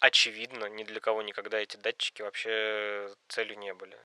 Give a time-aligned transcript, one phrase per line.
[0.00, 3.96] очевидно, ни для кого никогда эти датчики вообще целью не были.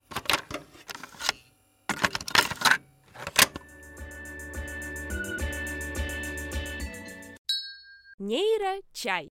[8.20, 9.32] Нейрочай.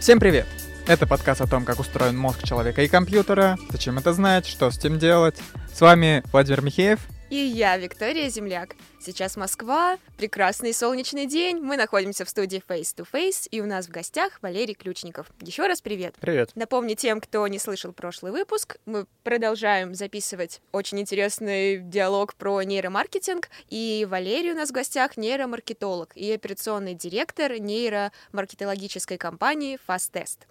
[0.00, 0.46] Всем привет!
[0.86, 4.78] Это подкаст о том, как устроен мозг человека и компьютера, зачем это знать, что с
[4.78, 5.36] этим делать.
[5.72, 7.00] С вами Владимир Михеев.
[7.28, 8.76] И я, Виктория Земляк.
[9.00, 11.58] Сейчас Москва, прекрасный солнечный день.
[11.58, 15.26] Мы находимся в студии Face to Face, и у нас в гостях Валерий Ключников.
[15.40, 16.14] Еще раз привет.
[16.20, 16.52] Привет.
[16.54, 23.48] Напомню тем, кто не слышал прошлый выпуск, мы продолжаем записывать очень интересный диалог про нейромаркетинг,
[23.70, 30.42] и Валерий у нас в гостях нейромаркетолог и операционный директор нейромаркетологической компании FastTest.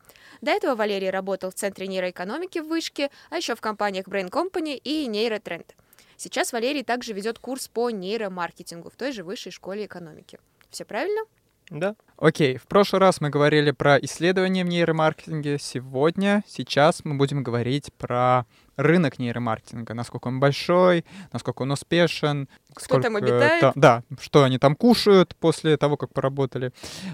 [0.41, 4.76] До этого Валерий работал в Центре нейроэкономики в Вышке, а еще в компаниях Brain Company
[4.76, 5.73] и Нейротренд.
[6.18, 10.40] Сейчас Валерий также ведет курс по нейромаркетингу в той же высшей школе экономики.
[10.70, 11.22] Все правильно?
[11.70, 11.96] Да.
[12.18, 15.58] Окей, в прошлый раз мы говорили про исследования в нейромаркетинге.
[15.60, 18.46] Сегодня, сейчас мы будем говорить про
[18.77, 22.48] рынок нейромаркетинга, насколько он большой, насколько он успешен.
[22.74, 23.62] Кто сколько, там обитает?
[23.62, 26.72] та- да, что они там кушают после того, как поработали.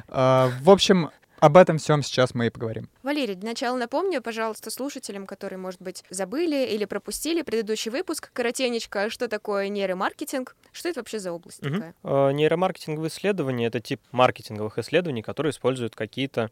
[0.08, 2.88] А, в общем, об этом всем сейчас мы и поговорим.
[3.02, 9.10] Валерий, для начала напомню, пожалуйста, слушателям, которые, может быть, забыли или пропустили предыдущий выпуск, коротенечко,
[9.10, 11.74] что такое нейромаркетинг, что это вообще за область Мгм.
[11.74, 11.96] такая?
[12.04, 16.52] Э, Нейромаркетинговые исследования— это тип маркетинговых исследований, которые используют какие-то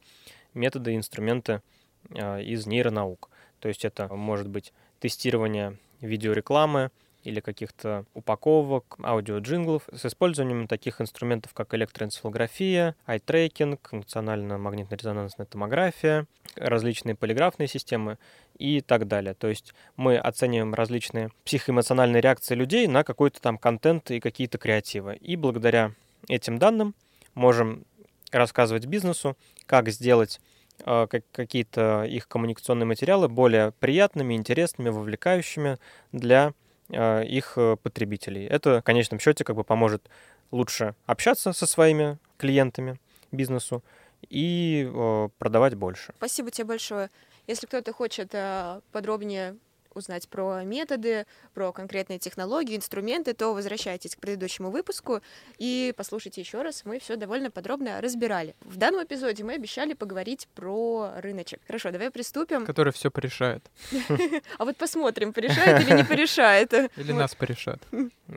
[0.55, 1.61] методы и инструменты
[2.09, 3.29] э, из нейронаук.
[3.59, 6.89] То есть это может быть тестирование видеорекламы
[7.29, 17.67] или каких-то упаковок, аудиоджинглов с использованием таких инструментов, как электроэнцефалография, eye-tracking, функционально-магнитно-резонансная томография, различные полиграфные
[17.67, 18.17] системы
[18.57, 19.35] и так далее.
[19.35, 25.15] То есть мы оцениваем различные психоэмоциональные реакции людей на какой-то там контент и какие-то креативы.
[25.15, 25.93] И благодаря
[26.27, 26.95] этим данным
[27.35, 27.85] можем
[28.31, 30.39] рассказывать бизнесу, как сделать
[30.85, 35.77] э, как- какие-то их коммуникационные материалы более приятными, интересными, вовлекающими
[36.11, 36.53] для
[36.91, 38.45] их э, потребителей.
[38.45, 40.09] Это в конечном счете как бы поможет
[40.51, 42.99] лучше общаться со своими клиентами
[43.31, 43.83] бизнесу
[44.29, 46.13] и э, продавать больше.
[46.17, 47.09] Спасибо тебе большое.
[47.47, 49.55] Если кто-то хочет э, подробнее
[49.93, 55.21] узнать про методы, про конкретные технологии, инструменты, то возвращайтесь к предыдущему выпуску
[55.57, 56.83] и послушайте еще раз.
[56.85, 58.55] Мы все довольно подробно разбирали.
[58.61, 61.59] В данном эпизоде мы обещали поговорить про рыночек.
[61.67, 62.65] Хорошо, давай приступим.
[62.65, 63.69] Который все порешает.
[64.57, 66.73] А вот посмотрим, порешает или не порешает.
[66.73, 67.79] Или нас порешат.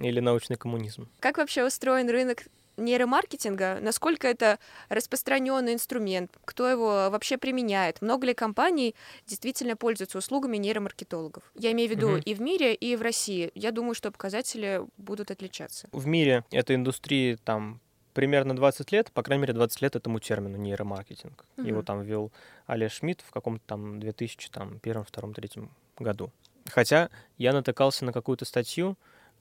[0.00, 1.08] Или научный коммунизм.
[1.20, 2.44] Как вообще устроен рынок
[2.82, 3.78] нейромаркетинга?
[3.80, 6.36] Насколько это распространенный инструмент?
[6.44, 8.02] Кто его вообще применяет?
[8.02, 8.94] Много ли компаний
[9.26, 11.42] действительно пользуются услугами нейромаркетологов?
[11.54, 12.20] Я имею в виду Мгм.
[12.24, 13.50] и в мире, и в России.
[13.54, 15.88] Я думаю, что показатели будут отличаться.
[15.92, 17.80] В мире этой индустрии там
[18.14, 21.44] примерно 20 лет, по крайней мере 20 лет этому термину нейромаркетинг.
[21.56, 21.84] Его Мгм.
[21.86, 22.30] там ввел
[22.66, 26.30] Олег Шмидт в каком-то там 2001, 2, 3 году.
[26.70, 28.96] Хотя я натыкался на какую-то статью,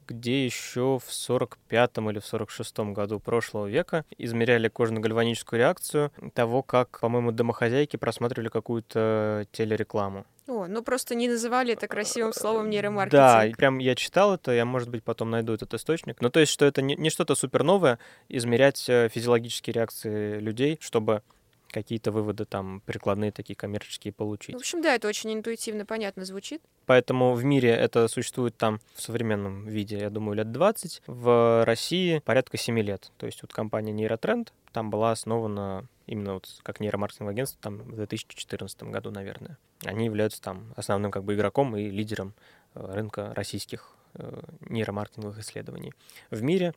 [0.07, 6.99] где еще в 45 или в 46 году прошлого века измеряли кожно-гальваническую реакцию того, как,
[6.99, 10.25] по-моему, домохозяйки просматривали какую-то телерекламу.
[10.47, 13.11] О, ну просто не называли это красивым словом нейромаркетинг.
[13.21, 16.17] Да, прям я читал это, я, может быть, потом найду этот источник.
[16.19, 20.77] Ну, то есть, что это не, не что-то супер новое, измерять э, физиологические реакции людей,
[20.81, 21.21] чтобы
[21.71, 24.55] какие-то выводы там прикладные такие коммерческие получить.
[24.55, 26.61] В общем, да, это очень интуитивно, понятно звучит.
[26.85, 31.03] Поэтому в мире это существует там в современном виде, я думаю, лет 20.
[31.07, 33.11] В России порядка 7 лет.
[33.17, 37.95] То есть вот компания Нейротренд там была основана именно вот как нейромаркетинговое агентство там в
[37.95, 39.57] 2014 году, наверное.
[39.85, 42.33] Они являются там основным как бы игроком и лидером
[42.75, 45.93] э, рынка российских э, нейромаркетинговых исследований.
[46.29, 46.73] В мире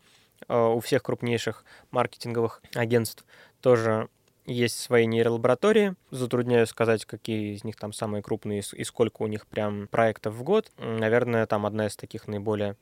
[0.49, 3.25] э, у всех крупнейших маркетинговых агентств
[3.61, 4.09] тоже
[4.47, 5.95] есть свои нейролаборатории.
[6.11, 10.43] Затрудняюсь сказать, какие из них там самые крупные и сколько у них прям проектов в
[10.43, 10.71] год.
[10.79, 12.77] Наверное, там одна из таких наиболее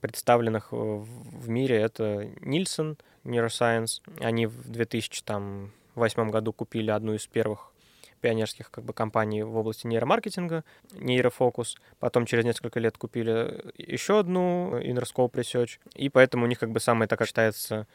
[0.00, 4.00] представленных э, в мире это Нильсон Neuroscience.
[4.20, 7.72] Они в 2008 году купили одну из первых
[8.20, 11.76] пионерских как бы, компаний в области нейромаркетинга, нейрофокус.
[11.98, 15.78] Потом через несколько лет купили еще одну, Interscope Research.
[15.94, 17.86] И поэтому у них как бы самая такая считается,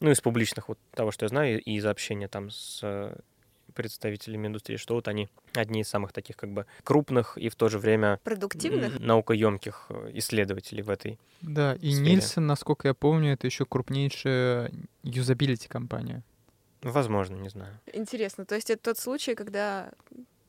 [0.00, 3.16] ну, из публичных вот того, что я знаю, и из общения там с э,
[3.74, 7.68] представителями индустрии, что вот они одни из самых таких как бы крупных и в то
[7.68, 8.98] же время Продуктивных?
[8.98, 11.18] наукоемких э, исследователей в этой.
[11.40, 12.10] Да, и сфере.
[12.10, 14.72] Нильсон, насколько я помню, это еще крупнейшая
[15.02, 16.22] юзабилити компания.
[16.82, 17.78] Возможно, не знаю.
[17.92, 19.90] Интересно, то есть это тот случай, когда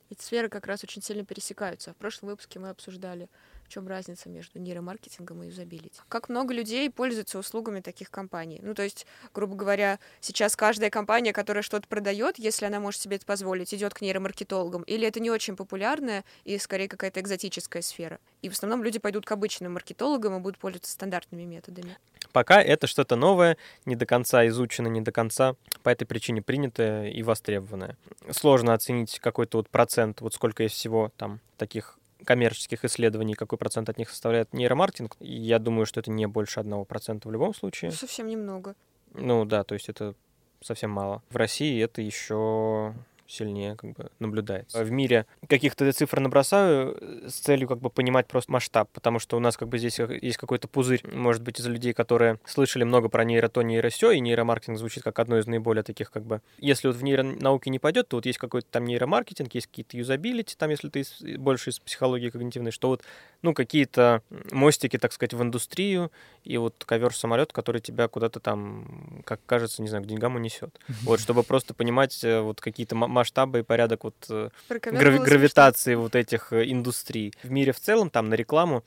[0.10, 1.94] эти сферы как раз очень сильно пересекаются.
[1.94, 3.30] В прошлом выпуске мы обсуждали
[3.70, 6.02] Чем разница между нейромаркетингом и юзабилити?
[6.10, 8.60] Как много людей пользуются услугами таких компаний?
[8.64, 13.18] Ну, то есть, грубо говоря, сейчас каждая компания, которая что-то продает, если она может себе
[13.18, 18.20] это позволить, идет к нейромаркетологам, или это не очень популярная и скорее какая-то экзотическая сфера?
[18.42, 21.96] И в основном люди пойдут к обычным маркетологам и будут пользоваться стандартными методами.
[22.32, 23.56] Пока это что-то новое,
[23.86, 27.98] не до конца изучено, не до конца по этой причине принятое и востребованное.
[28.32, 33.90] Сложно оценить какой-то вот процент, вот сколько есть всего там таких коммерческих исследований, какой процент
[33.90, 35.16] от них составляет нейромаркетинг.
[35.20, 37.92] Я думаю, что это не больше одного процента в любом случае.
[37.92, 38.76] Совсем немного.
[39.14, 40.16] Ну да, то есть это
[40.62, 41.24] совсем мало.
[41.30, 42.94] В России это еще
[43.30, 44.84] сильнее как бы наблюдается.
[44.84, 49.38] В мире каких-то цифр набросаю э, с целью как бы понимать просто масштаб, потому что
[49.38, 53.08] у нас как бы здесь есть какой-то пузырь, может быть, из людей, которые слышали много
[53.08, 56.42] про нейрото, нейросё, и нейромаркетинг звучит как одно из наиболее таких как бы...
[56.58, 60.56] Если вот в нейронауке не пойдет, то вот есть какой-то там нейромаркетинг, есть какие-то юзабилити,
[60.58, 63.04] там, если ты из, больше из психологии когнитивной, что вот,
[63.42, 66.12] ну, какие-то мостики, так сказать, в индустрию,
[66.44, 70.80] и вот ковер-самолет, который тебя куда-то там, как кажется, не знаю, к деньгам унесет.
[71.04, 76.16] Вот, чтобы просто понимать э, вот какие-то масштабы и порядок вот э, грави- гравитации вот
[76.16, 77.34] этих э, индустрий.
[77.44, 78.84] В мире в целом там на рекламу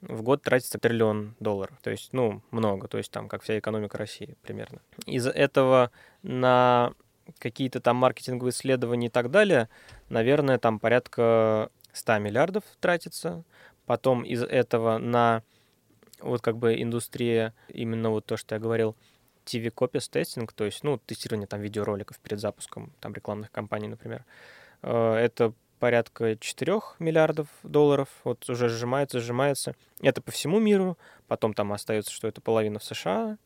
[0.00, 1.76] в год тратится триллион долларов.
[1.82, 2.88] То есть, ну, много.
[2.88, 4.80] То есть там, как вся экономика России примерно.
[5.06, 5.90] Из-за этого
[6.22, 6.92] на
[7.38, 9.68] какие-то там маркетинговые исследования и так далее,
[10.08, 13.44] наверное, там порядка 100 миллиардов тратится.
[13.86, 15.42] Потом из этого на
[16.20, 18.96] вот как бы индустрия, именно вот то, что я говорил,
[19.46, 24.24] TV Copies тестинг, то есть, ну, тестирование там видеороликов перед запуском там рекламных кампаний, например,
[24.82, 29.74] э, это порядка 4 миллиардов долларов, вот уже сжимается, сжимается.
[30.00, 30.98] Это по всему миру,
[31.28, 33.38] потом там остается, что это половина в США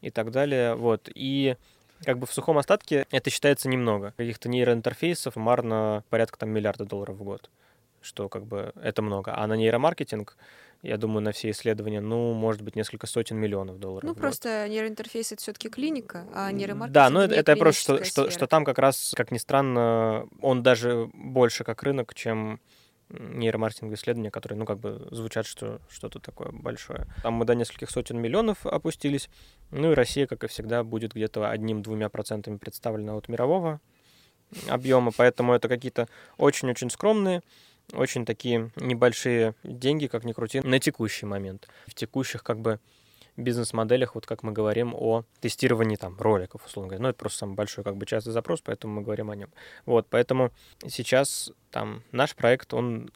[0.00, 1.08] и так далее, вот.
[1.14, 1.56] И
[2.04, 4.12] как бы в сухом остатке это считается немного.
[4.16, 7.50] Каких-то нейроинтерфейсов марно порядка там миллиарда долларов в год,
[8.02, 9.34] что как бы это много.
[9.36, 10.36] А на нейромаркетинг
[10.84, 14.06] я думаю, на все исследования, ну, может быть, несколько сотен миллионов долларов.
[14.06, 18.30] Ну, просто нейроинтерфейс это все-таки клиника, а нейромаркетинг Да, но это, это просто, что, что,
[18.30, 22.60] что там как раз, как ни странно, он даже больше как рынок, чем
[23.08, 27.06] нейромаркетинговые исследования, которые, ну, как бы звучат, что что-то такое большое.
[27.22, 29.30] Там мы до нескольких сотен миллионов опустились.
[29.70, 33.80] Ну и Россия, как и всегда, будет где-то одним-двумя процентами представлена от мирового
[34.68, 37.42] объема, поэтому это какие-то очень-очень скромные
[37.92, 41.68] очень такие небольшие деньги, как ни крути, на текущий момент.
[41.86, 42.80] В текущих как бы
[43.36, 47.02] бизнес-моделях, вот как мы говорим о тестировании там роликов, условно говоря.
[47.02, 49.50] Ну, это просто самый большой как бы частый запрос, поэтому мы говорим о нем.
[49.86, 50.52] Вот, поэтому
[50.86, 53.10] сейчас там наш проект, он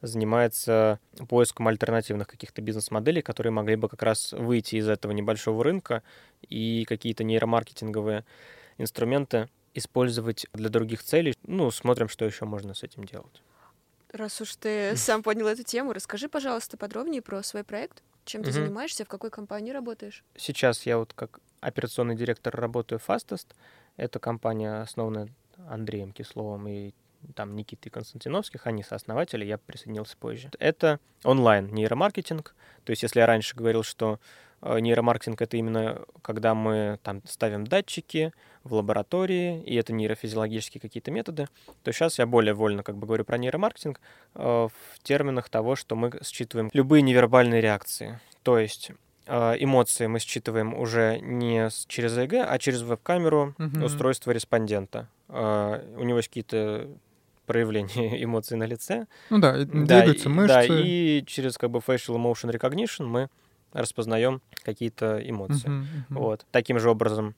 [0.00, 6.02] занимается поиском альтернативных каких-то бизнес-моделей, которые могли бы как раз выйти из этого небольшого рынка
[6.48, 8.24] и какие-то нейромаркетинговые
[8.78, 11.34] инструменты использовать для других целей.
[11.46, 13.42] Ну, смотрим, что еще можно с этим делать.
[14.12, 18.02] Раз уж ты сам поднял эту тему, расскажи, пожалуйста, подробнее про свой проект.
[18.24, 20.22] Чем ты занимаешься, в какой компании работаешь?
[20.36, 23.46] Сейчас я вот как операционный директор работаю в Fastest.
[23.96, 25.28] Это компания, основанная
[25.68, 26.92] Андреем Кисловым и
[27.34, 30.50] там Никитой Константиновских, они сооснователи, я присоединился позже.
[30.58, 32.54] Это онлайн нейромаркетинг.
[32.84, 34.18] То есть, если я раньше говорил, что
[34.62, 38.32] нейромаркетинг— это именно когда мы там ставим датчики
[38.64, 41.48] в лаборатории, и это нейрофизиологические какие-то методы,
[41.82, 44.00] то сейчас я более вольно как бы говорю про нейромаркетинг
[44.34, 48.20] э, в терминах того, что мы считываем любые невербальные реакции.
[48.42, 48.92] То есть
[49.26, 53.84] э, эмоции мы считываем уже не через ЭГ, а через веб-камеру mm-hmm.
[53.84, 55.08] устройства респондента.
[55.28, 56.88] Э, у него есть какие-то
[57.46, 59.06] проявления эмоций на лице.
[59.30, 60.54] Ну да, да двигаются и, мышцы.
[60.54, 63.28] Да, и через как бы facial emotion recognition мы
[63.72, 65.68] распознаем какие-то эмоции.
[65.68, 66.18] Uh-huh, uh-huh.
[66.18, 66.46] Вот.
[66.50, 67.34] Таким же образом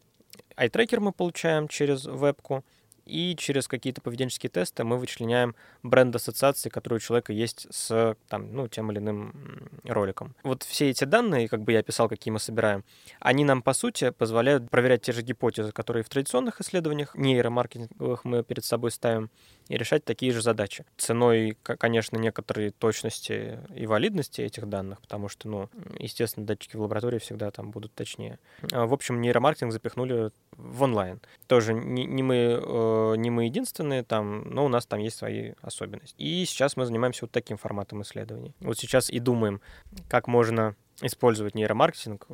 [0.57, 2.65] eye-tracker мы получаем через вебку,
[3.07, 8.55] и через какие-то поведенческие тесты мы вычленяем бренд ассоциации, которые у человека есть с там,
[8.55, 10.35] ну, тем или иным роликом.
[10.43, 12.85] Вот все эти данные, как бы я описал, какие мы собираем,
[13.21, 18.43] они нам, по сути, позволяют проверять те же гипотезы, которые в традиционных исследованиях нейромаркетинговых мы
[18.43, 19.31] перед собой ставим,
[19.69, 20.85] и решать такие же задачи.
[20.97, 27.19] Ценой, конечно, некоторой точности и валидности этих данных, потому что, ну, естественно, датчики в лаборатории
[27.19, 28.39] всегда там будут точнее.
[28.73, 31.21] А, в общем, нейромаркетинг запихнули в онлайн.
[31.47, 35.53] Тоже не, не, мы, э, не мы единственные там, но у нас там есть свои
[35.63, 36.15] особенности.
[36.19, 38.55] И сейчас мы занимаемся вот таким форматом исследований.
[38.61, 39.61] Вот сейчас и думаем,
[40.09, 42.27] как можно использовать нейромаркетинг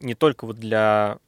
[0.00, 1.18] не только вот для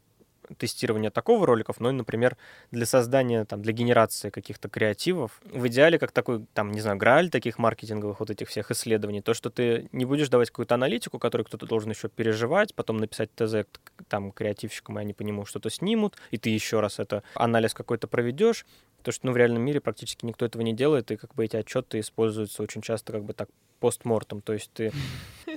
[0.59, 2.37] тестирования такого роликов, но и, например,
[2.71, 5.41] для создания, там, для генерации каких-то креативов.
[5.45, 9.35] В идеале, как такой, там, не знаю, грааль таких маркетинговых вот этих всех исследований, то,
[9.35, 13.67] что ты не будешь давать какую-то аналитику, которую кто-то должен еще переживать, потом написать ТЗ
[14.09, 18.07] там креативщикам, и они по нему что-то снимут, и ты еще раз это анализ какой-то
[18.07, 18.67] проведешь,
[19.03, 21.57] То, что ну, в реальном мире практически никто этого не делает, и как бы эти
[21.57, 23.49] отчеты используются очень часто как бы так
[23.85, 24.93] постмортом, то есть ты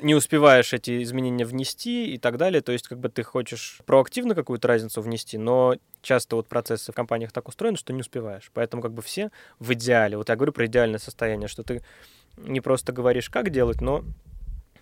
[0.02, 4.36] не успеваешь эти изменения внести и так далее, то есть как бы ты хочешь проактивно
[4.36, 8.52] какую-то разницу внести, но часто вот процессы в компаниях так устроены, что не успеваешь.
[8.54, 11.82] Поэтому как бы все в идеале, вот я говорю про идеальное состояние, что ты
[12.36, 14.04] не просто говоришь, как делать, но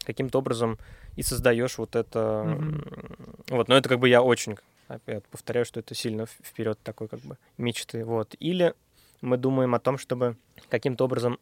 [0.08, 0.80] каким-то образом
[1.16, 2.20] и создаешь вот это.
[2.48, 3.44] Mm-hmm.
[3.50, 7.20] Вот, но это как бы я очень опять повторяю, что это сильно вперед такой как
[7.20, 8.04] бы мечты.
[8.04, 8.36] Вот.
[8.40, 8.74] Или
[9.22, 10.36] мы думаем о том, чтобы
[10.70, 11.38] каким-то образом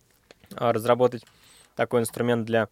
[0.56, 1.26] а, разработать
[1.76, 2.70] такой инструмент для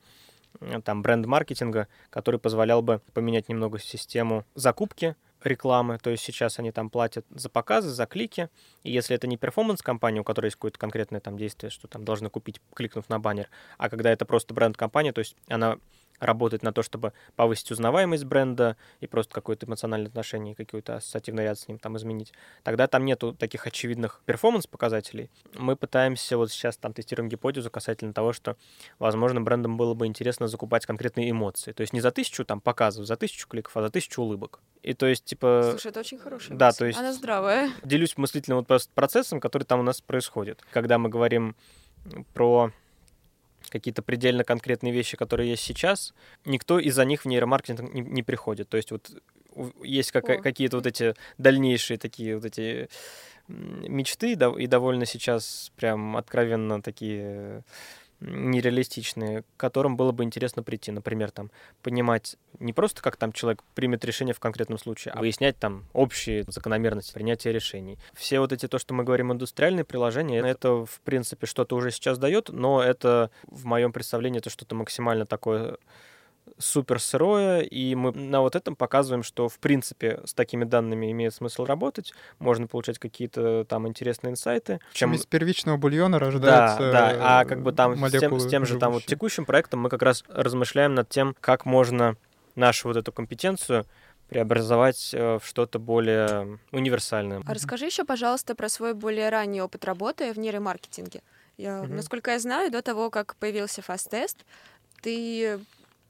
[0.83, 6.89] там бренд-маркетинга, который позволял бы поменять немного систему закупки рекламы, то есть сейчас они там
[6.89, 8.49] платят за показы, за клики,
[8.83, 12.29] и если это не перформанс-компания, у которой есть какое-то конкретное там действие, что там должны
[12.29, 15.77] купить, кликнув на баннер, а когда это просто бренд-компания, то есть она
[16.21, 21.59] работать на то, чтобы повысить узнаваемость бренда и просто какое-то эмоциональное отношение, какой-то ассоциативный ряд
[21.59, 22.31] с ним там изменить,
[22.63, 25.29] тогда там нету таких очевидных перформанс-показателей.
[25.55, 28.55] Мы пытаемся вот сейчас там тестируем гипотезу касательно того, что,
[28.99, 31.71] возможно, брендам было бы интересно закупать конкретные эмоции.
[31.71, 34.59] То есть не за тысячу там показов, за тысячу кликов, а за тысячу улыбок.
[34.83, 35.67] И то есть, типа...
[35.71, 36.77] Слушай, это очень хорошая Да, мысль.
[36.77, 36.99] то есть...
[36.99, 37.71] Она здравая.
[37.83, 40.63] Делюсь мыслительным вот процессом, который там у нас происходит.
[40.71, 41.55] Когда мы говорим
[42.33, 42.71] про
[43.71, 46.13] какие-то предельно конкретные вещи, которые есть сейчас,
[46.45, 48.69] никто из-за них в нейромаркетинг не, не приходит.
[48.69, 49.09] То есть вот
[49.81, 52.89] есть как, какие-то вот эти дальнейшие такие вот эти
[53.47, 57.63] мечты, да, и довольно сейчас прям откровенно такие
[58.21, 60.91] нереалистичные, к которым было бы интересно прийти.
[60.91, 61.51] Например, там,
[61.81, 66.43] понимать не просто, как там человек примет решение в конкретном случае, а выяснять там общие
[66.47, 67.97] закономерности принятия решений.
[68.13, 72.17] Все вот эти, то, что мы говорим, индустриальные приложения, это, в принципе, что-то уже сейчас
[72.17, 75.77] дает, но это, в моем представлении, это что-то максимально такое
[76.57, 81.33] супер сырое, и мы на вот этом показываем, что, в принципе, с такими данными имеет
[81.33, 84.79] смысл работать, можно получать какие-то там интересные инсайты.
[84.93, 88.65] Чем из первичного бульона рождается Да, да, а как бы там с тем, с тем
[88.65, 92.15] же там вот текущим проектом мы как раз размышляем над тем, как можно
[92.55, 93.85] нашу вот эту компетенцию
[94.29, 97.41] преобразовать э, в что-то более универсальное.
[97.45, 101.21] А расскажи еще, пожалуйста, про свой более ранний опыт работы в нейромаркетинге.
[101.57, 101.93] Я, угу.
[101.93, 104.15] Насколько я знаю, до того, как появился Fast
[105.01, 105.59] ты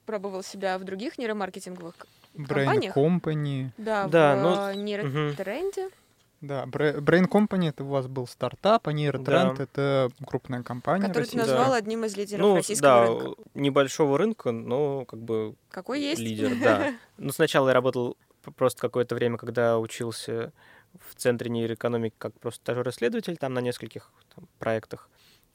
[0.06, 1.96] пробовал себя в других нейромаркетинговых
[2.36, 2.98] Brain компаниях.
[2.98, 3.70] Company.
[3.78, 5.86] Да, да в ну, нейротренде.
[5.86, 5.92] Угу.
[6.42, 9.64] Да, Brain Company это у вас был стартап, а Нейротренд да.
[9.64, 11.08] это крупная компания.
[11.08, 11.76] Которую ты назвал да.
[11.76, 13.42] одним из лидеров ну, российского да, рынка.
[13.54, 16.20] небольшого рынка, но как бы Какой есть?
[16.20, 16.96] лидер, да.
[17.18, 18.18] Ну, сначала я работал
[18.56, 20.52] просто какое-то время, когда учился
[21.08, 25.10] в Центре нейроэкономики как просто стажер-исследователь там на нескольких там, проектах,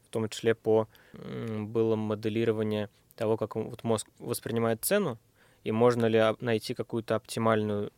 [0.07, 5.19] в том числе по было моделирование того, как вот мозг воспринимает цену,
[5.65, 7.93] и можно ли найти какую-то оптимальную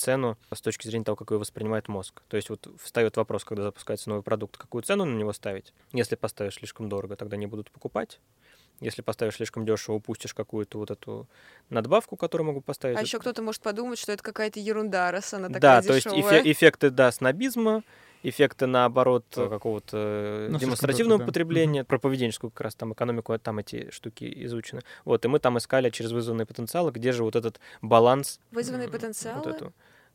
[0.00, 2.22] цену с точки зрения того, как ее воспринимает мозг.
[2.28, 5.74] То есть вот встает вопрос, когда запускается новый продукт, какую цену на него ставить.
[5.92, 8.18] Если поставишь слишком дорого, тогда не будут покупать.
[8.80, 11.28] Если поставишь слишком дешево, упустишь какую-то вот эту
[11.68, 12.96] надбавку, которую могу поставить.
[12.96, 16.22] А еще кто-то может подумать, что это какая-то ерунда, раз она такая Да, дешевая.
[16.22, 17.82] то есть эффекты, да, снобизма,
[18.22, 21.26] эффекты, наоборот, какого-то ну, демонстративного да.
[21.26, 24.82] потребления, про поведенческую как раз там экономику, там эти штуки изучены.
[25.04, 28.40] Вот, и мы там искали через вызванные потенциалы, где же вот этот баланс.
[28.50, 29.42] Вызванные потенциалы?
[29.44, 29.72] Вот эту.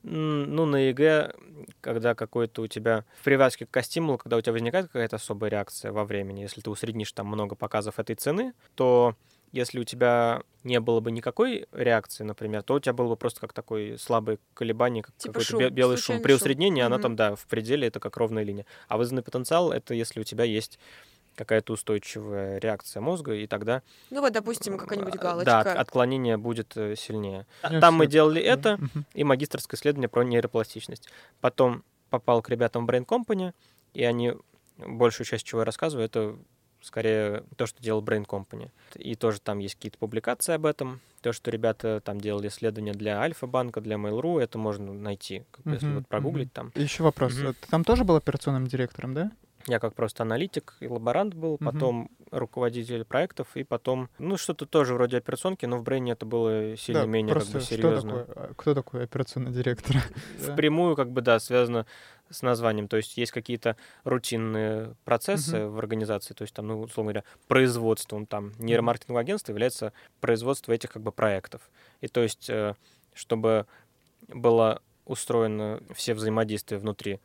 [0.08, 1.34] Ну, на ЭЭГ,
[1.82, 5.92] когда какой-то у тебя в привязке к стимулу, когда у тебя возникает какая-то особая реакция
[5.92, 9.16] во времени, если ты усреднишь там много показов этой цены, то
[9.56, 13.40] если у тебя не было бы никакой реакции, например, то у тебя было бы просто
[13.40, 16.22] как такой слабый колебание, как типа какой-то шум, белый шум.
[16.22, 16.88] При усреднении шум.
[16.88, 17.04] она угу.
[17.04, 18.66] там, да, в пределе это как ровная линия.
[18.90, 20.78] А вызванный потенциал— это если у тебя есть
[21.36, 23.82] какая-то устойчивая реакция мозга, и тогда...
[24.10, 25.64] Ну вот, допустим, какая-нибудь галочка.
[25.64, 27.46] Да, отклонение будет э, сильнее.
[27.64, 28.78] Я Там мы делали это,
[29.14, 31.10] и магистрское исследование про нейропластичность.
[31.42, 33.54] Потом попал к ребятам в Brain Company,
[33.94, 34.34] и они
[34.78, 36.38] большую часть, чего я рассказываю, это
[36.86, 38.70] скорее то, что делал Brain Company.
[38.96, 41.02] И тоже там есть какие-то публикации об этом.
[41.22, 45.72] То, что ребята там делали исследования для Альфа-банка, для Mail.ru, это можно найти, как бы,
[45.72, 46.72] если вот прогуглить там.
[46.76, 47.34] Еще вопрос.
[47.34, 49.32] Ты там тоже был операционным директором, да?
[49.68, 54.94] Я как просто аналитик и лаборант был, потом руководитель проектов, и потом, ну, что-то тоже
[54.94, 58.12] вроде операционки, но в Брейне это было сильно да, менее как бы серьезно.
[58.12, 59.98] Кто такой, а, кто такой операционный директор?
[60.38, 61.86] Впрямую, как бы, да, связано
[62.30, 62.88] с названием.
[62.88, 65.70] То есть есть какие-то рутинные процессы uh-huh.
[65.70, 70.92] в организации, то есть там, ну, условно говоря, производством, там, нейромаркетинговое агентство является производство этих
[70.92, 71.62] как бы проектов.
[72.02, 72.76] И то есть, э,
[73.14, 73.66] чтобы
[74.28, 77.20] было устроено все взаимодействия внутри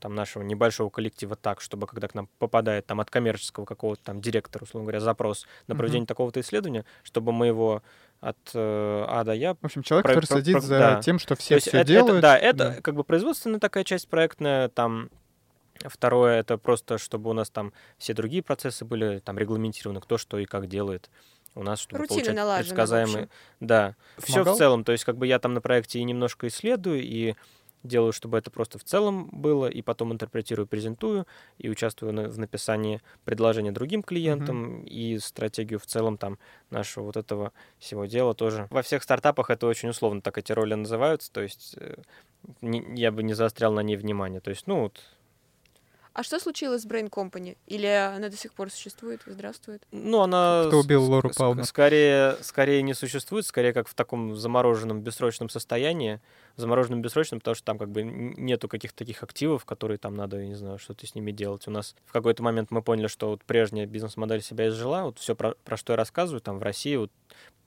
[0.00, 4.20] там нашего небольшого коллектива так, чтобы когда к нам попадает там от коммерческого какого-то там
[4.20, 6.08] директора, условно говоря, запрос на проведение uh-huh.
[6.08, 7.82] такого-то исследования, чтобы мы его
[8.20, 9.54] от э, А до Я.
[9.54, 11.02] В общем, человек, про, который про, следит про, за да.
[11.02, 12.18] тем, что все все это, делают.
[12.18, 12.80] Это, да, это да.
[12.80, 15.10] как бы производственная такая часть проектная, там
[15.88, 20.38] Второе, это просто, чтобы у нас там все другие процессы были там регламентированы, кто что
[20.38, 21.10] и как делает.
[21.54, 23.28] У нас, чтобы Рутина получать налажена, предсказаемые...
[23.60, 24.54] Да, все Помогал?
[24.54, 24.84] в целом.
[24.84, 27.34] То есть как бы я там на проекте и немножко исследую, и
[27.82, 31.26] делаю, чтобы это просто в целом было, и потом интерпретирую, презентую,
[31.58, 36.38] и участвую на- в написании предложения другим клиентам, и стратегию в целом там
[36.70, 38.66] нашего вот этого всего дела тоже.
[38.70, 41.96] Во всех стартапах это очень условно так эти роли называются, то есть э,
[42.60, 44.40] не- я бы не заострял на ней внимание.
[44.40, 45.00] То есть, ну, вот,
[46.14, 47.56] А что случилось с Brain Company?
[47.66, 49.82] Или она до сих пор существует, здравствует?
[49.92, 50.64] ну, она...
[50.66, 51.64] Кто убил Лору Палмер?
[51.64, 56.20] Скорее, скорее не существует, скорее как в таком замороженном бессрочном состоянии.
[56.56, 60.46] Замороженном бессрочном, потому что там как бы нету каких-то таких активов, которые там надо, я
[60.46, 61.66] не знаю, что-то с ними делать.
[61.68, 65.02] У нас в какой-то момент мы поняли, что вот прежняя бизнес-модель себя изжила.
[65.04, 67.10] Вот все, про, про что я рассказываю, там в России вот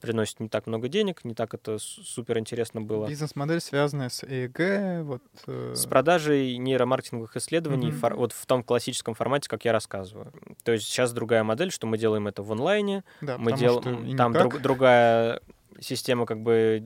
[0.02, 3.08] приносит не так много денег, не так это супер интересно было.
[3.08, 5.24] Бизнес-модель, связанная с ЭЭГ, вот...
[5.48, 7.98] э, С продажей нейромаркетинговых исследований Мгм.
[7.98, 10.32] фор- вот в том классическом формате, как я рассказываю.
[10.64, 14.34] То есть сейчас другая модель, что мы делаем это в онлайне, да, мы делаем там
[14.34, 15.42] друг- другая
[15.80, 16.84] система как бы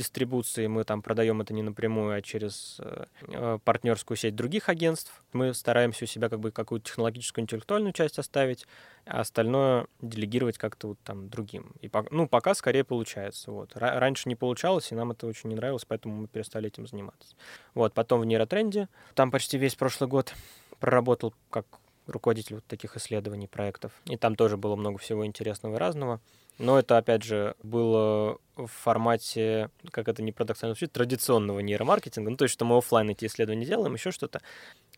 [0.00, 5.12] дистрибуции, мы там продаем это не напрямую, а через э, партнерскую сеть других агентств.
[5.32, 8.66] Мы стараемся у себя как бы какую-то технологическую интеллектуальную часть оставить,
[9.04, 11.72] а остальное делегировать как-то вот там другим.
[11.80, 13.52] И ну пока скорее получается.
[13.52, 13.76] Вот.
[13.76, 17.36] Ра- раньше не получалось, и нам это очень не нравилось, поэтому мы перестали этим заниматься.
[17.74, 20.34] Вот потом в нейротренде, там почти весь прошлый год
[20.78, 21.66] проработал как
[22.06, 23.92] руководитель вот таких исследований, проектов.
[24.06, 26.20] И там тоже было много всего интересного и разного.
[26.60, 32.30] Но это, опять же, было в формате, как это не парадоксально звучит, традиционного нейромаркетинга.
[32.30, 34.42] Ну, то есть, что мы оффлайн эти исследования делаем, еще что-то.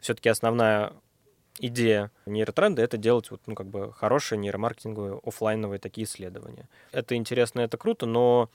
[0.00, 0.92] Все-таки основная
[1.60, 6.68] идея нейротренда— это делать вот, ну, как бы хорошие нейромаркетинговые оффлайновые такие исследования.
[6.90, 8.50] Это интересно, это круто, но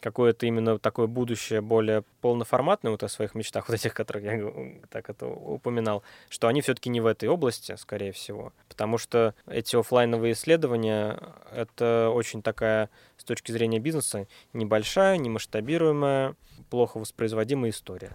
[0.00, 5.08] какое-то именно такое будущее более полноформатное вот о своих мечтах, вот этих, которых я так
[5.10, 8.52] это упоминал, что они все-таки не в этой области, скорее всего.
[8.68, 11.18] Потому что эти оффлайновые исследования—
[11.52, 16.36] это очень такая, с точки зрения бизнеса, небольшая, немасштабируемая,
[16.70, 18.14] плохо воспроизводимая история.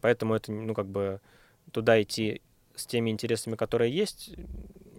[0.00, 1.20] Поэтому это, ну, как бы
[1.72, 2.42] туда идти
[2.74, 4.34] с теми интересами, которые есть,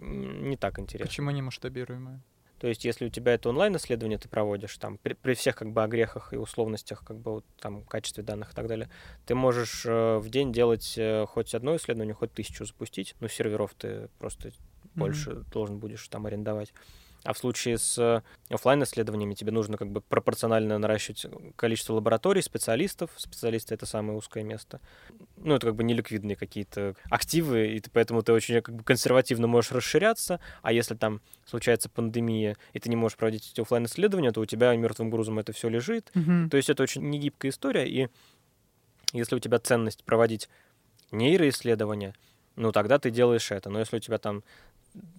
[0.00, 1.08] не так интересно.
[1.08, 2.20] Почему не масштабируемая?
[2.58, 5.82] То есть, если у тебя это онлайн-исследование ты проводишь, там, при, при всех как бы
[5.82, 8.88] огрехах и условностях, как бы вот, там, качестве данных и так далее,
[9.26, 13.14] ты можешь э, в день делать э, хоть одно исследование, хоть тысячу запустить.
[13.20, 14.50] Ну, серверов ты просто
[14.94, 16.72] больше должен будешь там арендовать.
[17.24, 21.26] А в случае с офлайн исследованиями тебе нужно как бы пропорционально наращивать
[21.56, 23.10] количество лабораторий, специалистов.
[23.16, 24.80] Специалисты— это самое узкое место.
[25.36, 29.46] Ну, это как бы неликвидные какие-то активы, и ты, поэтому ты очень как бы консервативно
[29.46, 34.32] можешь расширяться, а если там случается пандемия, и ты не можешь проводить эти офлайн исследования
[34.32, 36.10] то у тебя мертвым грузом это все лежит.
[36.14, 36.50] Мгм.
[36.50, 38.08] То есть это очень негибкая история, и
[39.12, 40.48] если у тебя ценность проводить
[41.10, 42.14] нейроисследования,
[42.56, 43.70] ну, тогда ты делаешь это.
[43.70, 44.42] Но если у тебя там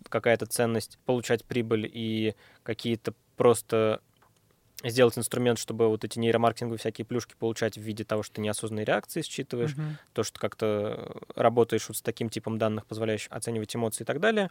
[0.10, 4.02] какая-то ценность получать прибыль и какие-то просто
[4.84, 8.86] сделать инструмент, чтобы вот эти нейромаркетинговые всякие плюшки получать в виде того, что ты неосознанные
[8.86, 9.98] реакции считываешь, Мгм.
[10.14, 14.50] то, что как-то работаешь вот с таким типом данных, позволяющих оценивать эмоции и так далее,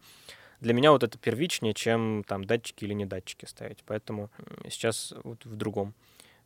[0.61, 3.79] для меня вот это первичнее, чем там датчики или не датчики ставить.
[3.87, 4.31] Поэтому
[4.69, 5.95] сейчас вот в другом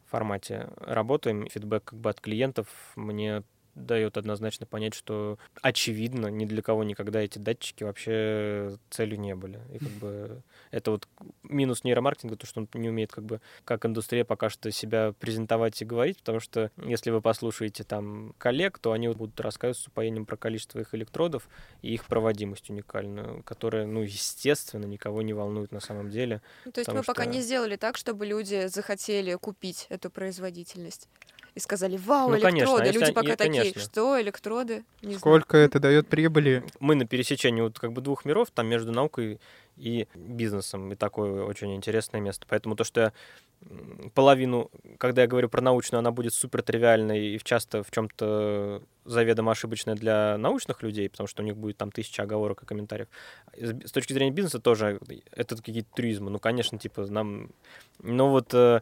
[0.07, 1.49] формате работаем.
[1.49, 3.43] Фидбэк как бы от клиентов мне
[3.75, 9.61] дает однозначно понять, что очевидно, ни для кого никогда эти датчики вообще целью не были.
[9.73, 11.09] И как бы это вот
[11.43, 15.81] минус нейромаркетинга, то, что он не умеет как бы как индустрия пока что себя презентовать
[15.81, 20.27] и говорить, потому что если вы послушаете там коллег, то они будут рассказывать с упоением
[20.27, 21.49] про количество их электродов
[21.81, 26.43] и их проводимость уникальную, которая, ну, естественно, никого не волнует на самом деле.
[26.65, 31.09] Ну, то есть мы пока что- не сделали так, чтобы люди захотели купить эту производительность.
[31.55, 32.83] И сказали, вау, Ну, конечно, электроды.
[32.83, 33.81] а если Люди они- пока и- такие, конечно.
[33.83, 34.85] что электроды?
[35.03, 35.19] Не знаю.
[35.19, 36.65] Сколько это дает прибыли?
[36.81, 39.39] Мы на пересечении вот как бы двух миров, там между наукой
[39.77, 42.47] и бизнесом, и такое очень интересное место.
[42.49, 43.13] Поэтому то, что я
[44.15, 49.53] половину, когда я говорю про научную, она будет супер тривиальной и часто в чем-то заведомо
[49.53, 53.09] ошибочная для научных людей, потому что у них будет там тысяча оговорок и комментариев.
[53.57, 55.01] С точки зрения бизнеса тоже
[55.33, 56.31] это какие-то туризмы.
[56.31, 57.51] Ну, конечно, типа нам...
[58.01, 58.53] Ну вот...
[58.55, 58.81] э,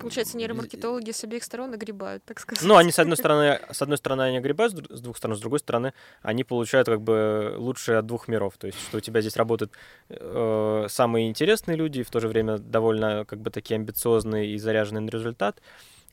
[0.00, 2.64] Получается, нейромаркетологи с обеих сторон нагребают, так сказать.
[2.64, 5.58] ну, они, с одной стороны, с одной стороны, они огребают, с двух сторон, с другой
[5.58, 5.92] стороны,
[6.22, 8.54] они получают как бы лучшее от двух миров.
[8.58, 9.72] То есть, что у тебя здесь работают
[10.08, 14.58] э, самые интересные люди, и в то же время довольно как бы такие амбициозные и
[14.58, 15.60] заряженные на результат.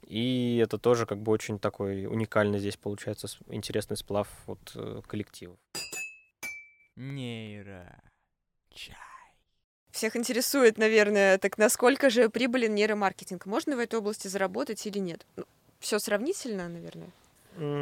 [0.10, 5.58] И это тоже как бы очень такой уникальный здесь получается интересный сплав вот э, коллективов.
[6.96, 8.02] Нейро.
[8.74, 8.96] Чай.
[9.92, 13.46] Всех интересует, наверное, так насколько же прибылен нейромаркетинг?
[13.46, 15.26] Можно в этой области заработать или нет?
[15.80, 17.12] все сравнительно, наверное.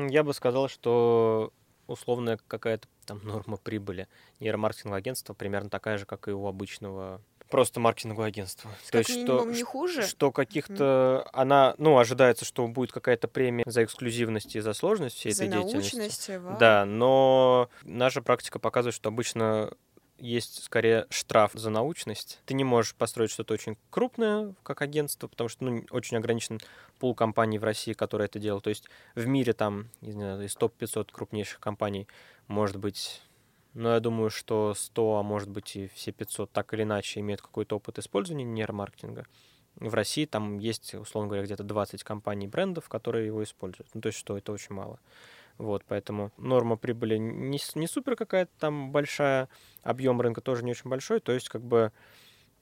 [0.10, 1.52] Я бы сказал, что
[1.88, 4.08] условная какая-то там норма прибыли
[4.40, 8.70] нейромаркетингового агентства примерно такая же, как и у обычного просто маркетинговое агентство.
[8.70, 10.04] Как То есть, что, не хуже?
[10.04, 11.24] Что каких-то...
[11.26, 11.30] Mm.
[11.34, 15.64] Она, ну, ожидается, что будет какая-то премия за эксклюзивность и за сложность всей за этой
[15.64, 16.38] деятельности.
[16.38, 16.58] Вау.
[16.60, 19.72] Да, но наша практика показывает, что обычно
[20.20, 22.42] есть скорее штраф за научность.
[22.46, 26.60] Ты не можешь построить что-то очень крупное, как агентство, потому что ну, очень ограничен
[27.00, 28.64] пул компаний в России, которые это делают.
[28.64, 32.08] То есть в мире там, не знаю, из топ-500 крупнейших компаний
[32.48, 33.22] может быть
[33.78, 37.42] но я думаю, что 100, а может быть и все 500 так или иначе имеют
[37.44, 39.26] какой-то опыт использования нейромаркетинга.
[39.76, 43.88] В России там есть, условно говоря, где-то 20 компаний брендов, которые его используют.
[43.94, 45.00] Ну, то есть, что это очень мало.
[45.60, 49.48] Вот, поэтому норма прибыли не, не супер какая-то там большая,
[49.84, 51.92] объем рынка тоже не очень большой, то есть, как бы,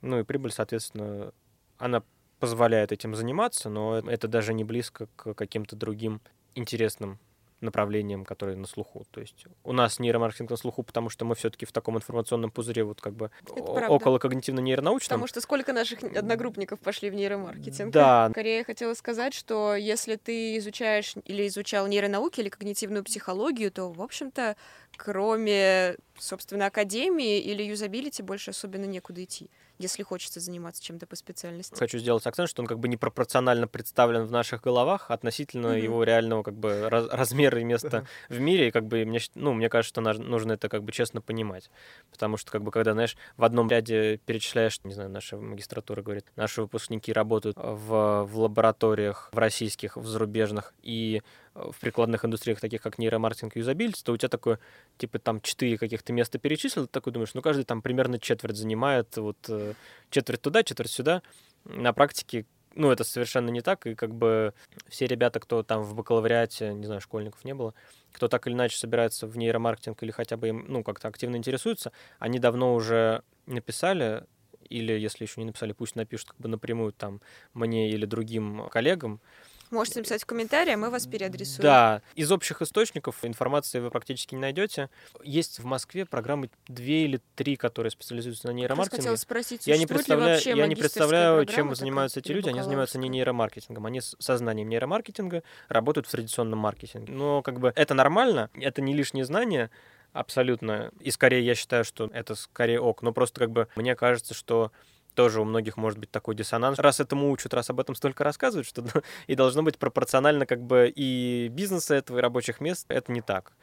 [0.01, 1.33] ну и прибыль, соответственно,
[1.77, 2.03] она
[2.39, 6.19] позволяет этим заниматься, но это даже не близко к каким-то другим
[6.55, 7.19] интересным
[7.65, 9.05] направлением, которые на слуху.
[9.11, 12.83] То есть у нас нейромаркетинг на слуху, потому что мы все-таки в таком информационном пузыре
[12.83, 15.09] вот как бы около когнитивно-нейронаучном.
[15.09, 17.91] Потому что сколько наших одногруппников пошли в нейромаркетинг.
[17.91, 18.29] Да.
[18.31, 23.91] Скорее я хотела сказать, что если ты изучаешь или изучал нейронауки или когнитивную психологию, то,
[23.91, 24.55] в общем-то,
[24.95, 31.75] кроме, собственно, академии или юзабилити, больше особенно некуда идти если хочется заниматься чем-то по специальности.
[31.77, 35.83] Хочу сделать акцент, что он как бы непропорционально представлен в наших головах относительно mm-hmm.
[35.83, 38.69] его реального как бы раз, размера и места в мире.
[38.69, 41.69] И как бы мне, ну, мне кажется, что нужно это как бы честно понимать.
[42.11, 46.25] Потому что как бы когда, знаешь, в одном ряде перечисляешь, не знаю, наша магистратура говорит,
[46.35, 51.21] наши выпускники работают в, в лабораториях в российских, в зарубежных и
[51.55, 54.59] в прикладных индустриях, таких как нейромаркетинг и юзабилити, то у тебя такое,
[54.97, 59.15] типа, там четыре каких-то места перечислил, ты такой думаешь, ну, каждый там примерно четверть занимает,
[59.17, 59.73] вот э,
[60.09, 61.21] четверть туда, четверть сюда.
[61.63, 64.53] На практике ну, это совершенно не так, и как бы
[64.87, 67.73] все ребята, кто там в бакалавриате, не знаю, школьников не было,
[68.11, 71.91] кто так или иначе собирается в нейромаркетинг или хотя бы им, ну, как-то активно интересуются,
[72.19, 74.25] они давно уже написали,
[74.69, 77.21] или если еще не написали, пусть напишут как бы напрямую там
[77.53, 79.21] мне или другим коллегам,
[79.71, 81.63] Можете написать в комментарии, а мы вас переадресуем.
[81.63, 84.89] Да, из общих источников информации вы практически не найдете.
[85.23, 88.97] Есть в Москве программы две или три, которые специализируются на нейромаркетинге.
[88.97, 92.49] Я хотела спросить, я не представляю, я не представляю, чем занимаются эти люди.
[92.49, 97.11] Они занимаются не нейромаркетингом, они со знанием нейромаркетинга работают в традиционном маркетинге.
[97.11, 99.69] Но как бы это нормально, это не лишнее знание,
[100.13, 100.91] абсолютно.
[100.99, 103.01] И скорее я считаю, что это скорее ок.
[103.01, 104.71] Но просто как бы мне кажется, что
[105.15, 106.77] тоже у многих может быть такой диссонанс.
[106.77, 108.83] Раз этому учат, раз об этом столько рассказывают, что
[109.27, 112.85] и должно быть пропорционально как бы и бизнеса этого, и рабочих мест.
[112.89, 113.53] Это не так.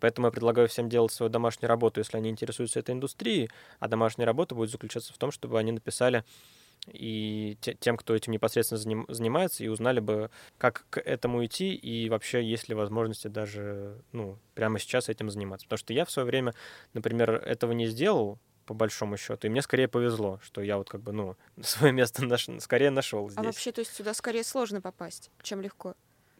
[0.00, 4.26] Поэтому я предлагаю всем делать свою домашнюю работу, если они интересуются этой индустрией, а домашняя
[4.26, 6.24] работа будет заключаться в том, чтобы они написали
[6.88, 12.42] и тем, кто этим непосредственно занимается, и узнали бы, как к этому идти, и вообще
[12.42, 15.66] есть ли возможности даже, ну, прямо сейчас этим заниматься.
[15.66, 16.54] Потому что я в свое время,
[16.92, 19.46] например, этого не сделал, по большому счету.
[19.46, 22.48] И мне скорее повезло, что я вот как бы, ну, свое место наш...
[22.60, 23.38] скорее нашел а здесь.
[23.38, 25.94] А вообще, то есть сюда скорее сложно попасть, чем легко?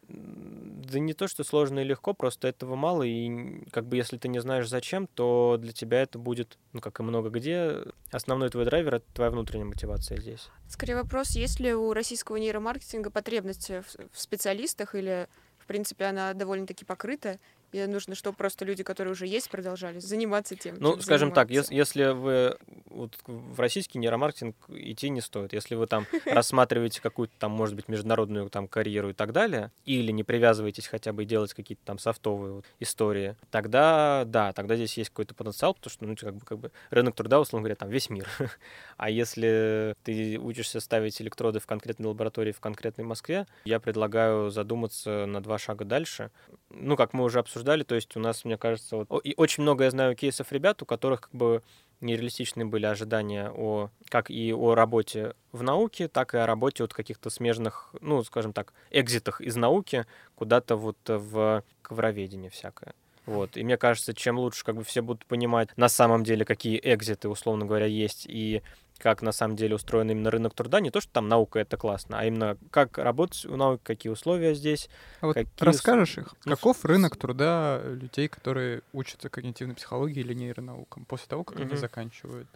[0.09, 4.27] Да не то, что сложно и легко, просто этого мало, и как бы если ты
[4.27, 7.79] не знаешь зачем, то для тебя это будет, ну, как и много где,
[8.11, 10.49] основной твой драйвер— это твоя внутренняя мотивация здесь.
[10.67, 13.85] Скорее вопрос, есть ли у российского нейромаркетинга потребность в
[14.19, 17.39] специалистах, или, в принципе, она довольно-таки покрыта,
[17.73, 21.75] и нужно, чтобы просто люди, которые уже есть, продолжали заниматься тем, Ну, скажем так, если,
[21.75, 22.57] если вы
[22.93, 25.53] вот, в российский нейромаркетинг идти не стоит.
[25.53, 30.11] Если вы там рассматриваете какую-то там, может быть, международную там карьеру и так далее, или
[30.11, 35.09] не привязываетесь хотя бы делать какие-то там софтовые вот, истории, тогда, да, тогда здесь есть
[35.09, 38.09] какой-то потенциал, потому что, ну, как бы, как бы рынок труда, условно говоря, там весь
[38.09, 38.27] мир.
[38.97, 45.25] а если ты учишься ставить электроды в конкретной лаборатории в конкретной Москве, я предлагаю задуматься
[45.25, 46.31] на два шага дальше.
[46.69, 49.63] Ну, как мы уже обсуждали, обсуждали, то есть у нас, мне кажется, вот, и очень
[49.63, 51.61] много я знаю кейсов ребят, у которых как бы
[52.01, 56.93] нереалистичные были ожидания о как и о работе в науке, так и о работе от
[56.93, 62.93] каких-то смежных, ну, скажем так, экзитах из науки куда-то вот в ковроведение всякое.
[63.25, 63.55] Вот.
[63.55, 67.29] И мне кажется, чем лучше как бы все будут понимать на самом деле, какие экзиты,
[67.29, 68.61] условно говоря, есть, и
[69.03, 70.79] как на самом деле устроен именно рынок труда.
[70.79, 74.55] Не то, что там наука это классно, а именно как работать у науки, какие условия
[74.55, 74.89] здесь.
[75.19, 81.03] А вот расскажешь их, ну, каков рынок труда людей, которые учатся когнитивной психологии или нейронаукам
[81.03, 81.65] после того, как угу.
[81.65, 82.47] они заканчивают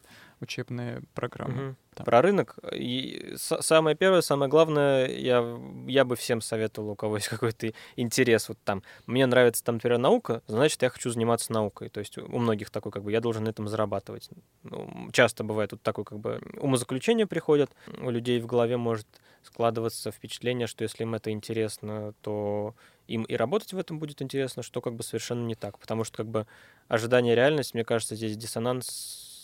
[0.42, 1.76] учебные программы.
[1.94, 2.06] Там.
[2.06, 2.58] Про рынок.
[2.74, 8.50] И самое первое, самое главное, я, я бы всем советовал, у кого есть какой-то интерес.
[8.50, 11.90] Вот там, мне нравится там, например, наука, значит, я хочу заниматься наукой.
[11.90, 14.30] То есть у многих такой, как бы, я должен на этом зарабатывать.
[14.64, 19.08] Ну, часто бывает тут такое, как бы, умозаключение приходит, у людей в голове может
[19.42, 22.76] складываться впечатление, что если им это интересно, то
[23.08, 25.80] им и работать в этом будет интересно, что как бы совершенно не так.
[25.80, 26.46] Потому что как бы
[26.88, 29.37] ожидание реальность, мне кажется, здесь диссонанс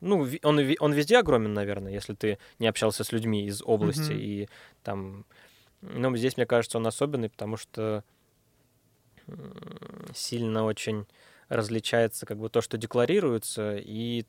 [0.00, 4.12] ну, он, он везде огромен, наверное, если ты не общался с людьми из области.
[4.12, 4.20] Мгм.
[4.20, 4.48] И
[4.82, 5.24] там...
[5.82, 8.04] Но здесь, мне кажется, он особенный, потому что
[10.14, 11.06] сильно очень
[11.48, 14.24] различается как бы то, что декларируется, и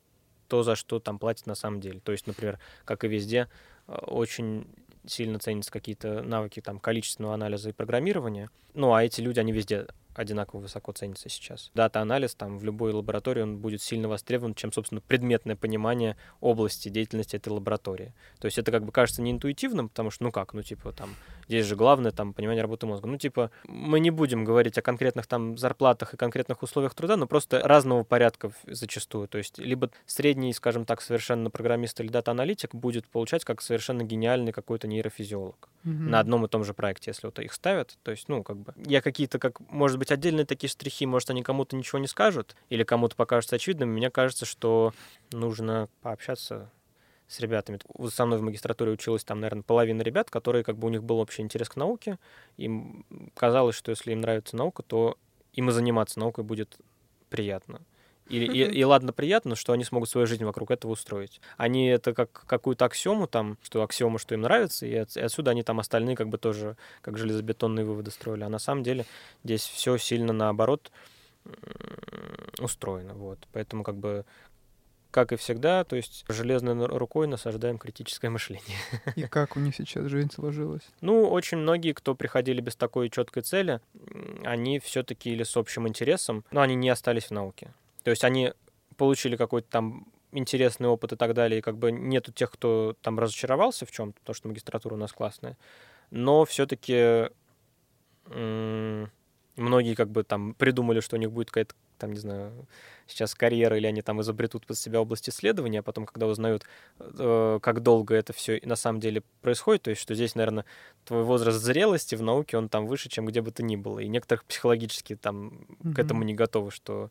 [0.48, 2.00] то, за что там платят на самом деле.
[2.00, 3.48] То есть, например, как и везде,
[3.88, 4.66] э, очень
[5.06, 8.50] сильно ценятся какие-то навыки там количественного анализа и программирования.
[8.74, 11.70] Ну, а эти люди, они везде одинаково высоко ценятся сейчас.
[11.74, 17.36] Дата-анализ там в любой лаборатории, он будет сильно востребован, чем, собственно, предметное понимание области деятельности
[17.36, 18.14] этой лаборатории.
[18.38, 21.14] То есть это как бы кажется неинтуитивным, потому что, ну как, ну типа там,
[21.48, 23.06] здесь же главное там понимание работы мозга.
[23.08, 27.26] Ну типа мы не будем говорить о конкретных там зарплатах и конкретных условиях труда, но
[27.26, 29.28] просто разного порядка зачастую.
[29.28, 34.52] То есть либо средний, скажем так, совершенно программист или дата-аналитик будет получать как совершенно гениальный
[34.52, 36.10] какой-то нейрофизиолог Мгм.
[36.10, 37.98] на одном и том же проекте, если вот их ставят.
[38.04, 41.42] То есть, ну, как бы, я какие-то, как, может быть, отдельные такие штрихи, может, они
[41.42, 43.88] кому-то ничего не скажут, или кому-то покажутся очевидным.
[43.90, 44.92] Мне кажется, что
[45.32, 46.70] нужно пообщаться
[47.32, 47.78] с ребятами.
[48.10, 51.18] Со мной в магистратуре училась там, наверное, половина ребят, которые, как бы, у них был
[51.18, 52.18] общий интерес к науке.
[52.56, 55.16] Им казалось, что если им нравится наука, то
[55.54, 56.76] им и заниматься наукой будет
[57.30, 57.80] приятно.
[58.28, 61.40] И, и, и ладно, приятно, что они смогут свою жизнь вокруг этого устроить.
[61.56, 65.50] Они это как какую-то аксиому там, что аксиома, что им нравится, и, от- и отсюда
[65.50, 68.44] они там остальные как бы тоже как железобетонные выводы строили.
[68.44, 69.06] А на самом деле
[69.44, 70.92] здесь все сильно наоборот
[72.58, 73.14] устроено.
[73.14, 73.38] Вот.
[73.52, 74.24] Поэтому как бы
[75.12, 78.78] как и всегда, то есть железной рукой насаждаем критическое мышление.
[79.14, 80.82] И как у них сейчас жизнь сложилась?
[81.00, 83.80] Ну, очень многие, кто приходили без такой четкой цели,
[84.42, 87.72] они все-таки или с общим интересом, но они не остались в науке.
[88.02, 88.52] То есть они
[88.96, 93.18] получили какой-то там интересный опыт и так далее, и как бы нету тех, кто там
[93.18, 95.58] разочаровался в чем-то, потому что магистратура у нас классная,
[96.10, 97.28] но все-таки
[99.62, 102.52] многие как бы там придумали, что у них будет какая-то там, не знаю,
[103.06, 106.64] сейчас карьера, или они там изобретут под себя область исследования, а потом, когда узнают,
[106.98, 110.64] э, как долго это все на самом деле происходит, то есть, что здесь, наверное,
[111.04, 114.00] твой возраст зрелости в науке, он там выше, чем где бы то ни было.
[114.00, 117.10] И некоторых психологически там к этому не готовы, что,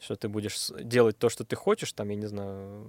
[0.00, 2.88] что ты будешь с- делать то, что ты хочешь, там, я не знаю...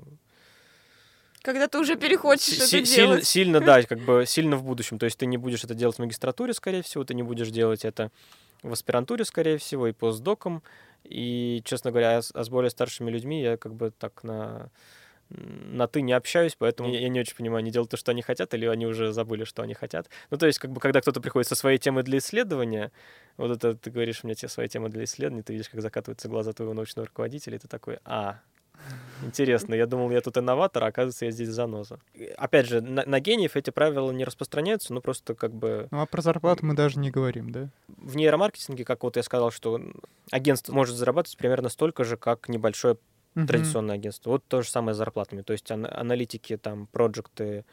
[1.42, 3.26] Когда ты уже переходишь си- что-то си- делать.
[3.26, 5.00] Сильно, сильно, да, как бы сильно в будущем.
[5.00, 7.84] То есть ты не будешь это делать в магистратуре, скорее всего, ты не будешь делать
[7.84, 8.12] это
[8.64, 10.64] в аспирантуре, скорее всего, и постдоком.
[11.04, 14.70] И, честно говоря, а с, а с более старшими людьми я как бы так на,
[15.30, 18.22] на ты не общаюсь, поэтому я, я не очень понимаю, они делают то, что они
[18.22, 20.10] хотят, или они уже забыли, что они хотят.
[20.30, 22.92] Ну, то есть, как бы, когда кто-то приходит со своей темой для исследования,
[23.38, 26.28] вот это ты говоришь, у меня те своя тема для исследования, ты видишь, как закатываются
[26.28, 28.42] глаза твоего научного руководителя, и ты такой, а,
[29.24, 32.00] Интересно, я думал, я тут инноватор, а оказывается, я здесь заноза.
[32.38, 36.06] Опять же, на, на гениев эти правила не распространяются, ну просто как бы Ну а
[36.08, 37.70] про зарплату мы даже не говорим, да?
[37.88, 39.80] в нейромаркетинге, как вот я сказал, что
[40.32, 42.98] агентство может зарабатывать примерно столько же, как небольшое
[43.48, 44.32] традиционное агентство.
[44.32, 45.42] Вот то же самое с зарплатами.
[45.42, 47.64] То есть ан- аналитики, там, проекты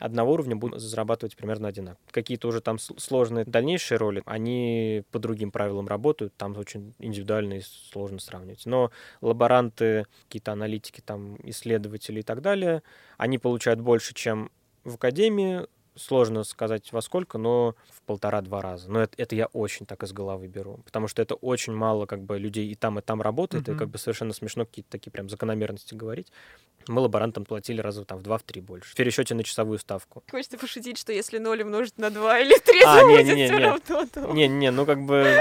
[0.00, 2.00] одного уровня будут зарабатывать примерно одинаково.
[2.10, 7.60] Какие-то уже там сложные дальнейшие роли, они по другим правилам работают, там очень индивидуально и
[7.60, 8.66] сложно сравнивать.
[8.66, 12.82] Но лаборанты, какие-то аналитики, там, исследователи и так далее,
[13.16, 14.50] они получают больше, чем
[14.84, 18.90] в академии, сложно сказать во сколько, но в полтора-два раза.
[18.90, 22.22] Но это, это я очень так из головы беру, потому что это очень мало как
[22.22, 23.78] бы людей и там, и там работает, и Мгм.
[23.78, 26.28] как бы совершенно смешно какие-то такие прям закономерности говорить.
[26.88, 28.92] Мы лаборантам платили раза там в два-три больше.
[28.92, 30.22] В пересчете на часовую ставку.
[30.30, 33.32] Хочется пошутить, что если ноль умножить на 2 или 3, А, то не, будет не,
[33.34, 33.56] не, не.
[33.64, 35.36] равно, то- Не-не, ну как бы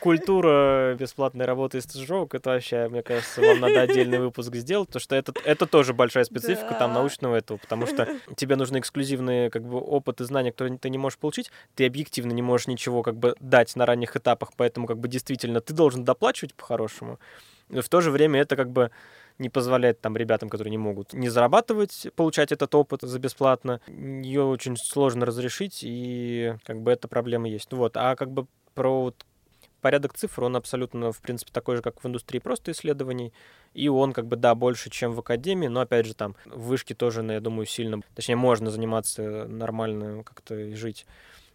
[0.00, 5.00] культура бесплатной работы и стажировок, это вообще, мне кажется, вам надо отдельный выпуск сделать, потому
[5.00, 7.00] что это, это тоже большая специфика там Да.
[7.00, 10.98] научного этого, потому что тебе нужны эксклюзивные как бы опыт и знания, которые ты не
[10.98, 14.98] можешь получить, ты объективно не можешь ничего как бы дать на ранних этапах, поэтому как
[14.98, 17.18] бы действительно ты должен доплачивать по-хорошему.
[17.68, 18.90] Но в то же время это как бы
[19.38, 23.80] не позволяет там ребятам, которые не могут не зарабатывать, получать этот опыт за бесплатно.
[23.88, 27.72] Ее очень сложно разрешить, и как бы эта проблема есть.
[27.72, 27.96] Вот.
[27.96, 29.26] А как бы про вот
[29.86, 33.32] порядок цифр, он абсолютно, в принципе, такой же, как в индустрии просто исследований.
[33.72, 36.92] И он, как бы, да, больше, чем в академии, но, опять же, там, в вышке
[36.92, 38.00] тоже, ну, я думаю, сильно...
[38.16, 41.06] Точнее, можно заниматься нормально как-то и жить,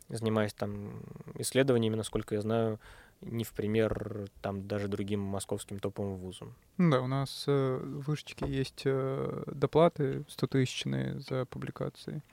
[0.08, 1.02] занимаясь там
[1.39, 2.80] исследованиями, насколько я знаю.
[3.20, 6.56] не в пример там даже другим московским топовым вузам.
[6.78, 12.24] Да, у нас э, в вышечке есть э, доплаты 100-тысячные за публикации.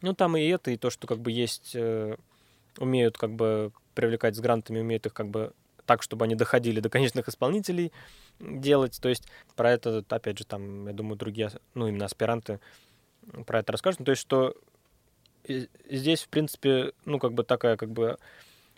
[0.00, 2.16] Ну, там и это, и то, что как бы есть, э,
[2.78, 5.52] умеют как бы привлекать с грантами, умеют их как бы
[5.86, 7.92] так, чтобы они доходили до конечных исполнителей
[8.38, 9.00] делать.
[9.00, 12.60] То есть про это, опять же, там, я думаю, другие, ну, именно аспиранты
[13.46, 14.00] про это расскажут.
[14.00, 14.54] Ну, то есть, что
[15.88, 18.18] здесь, в принципе, ну, как бы такая, как бы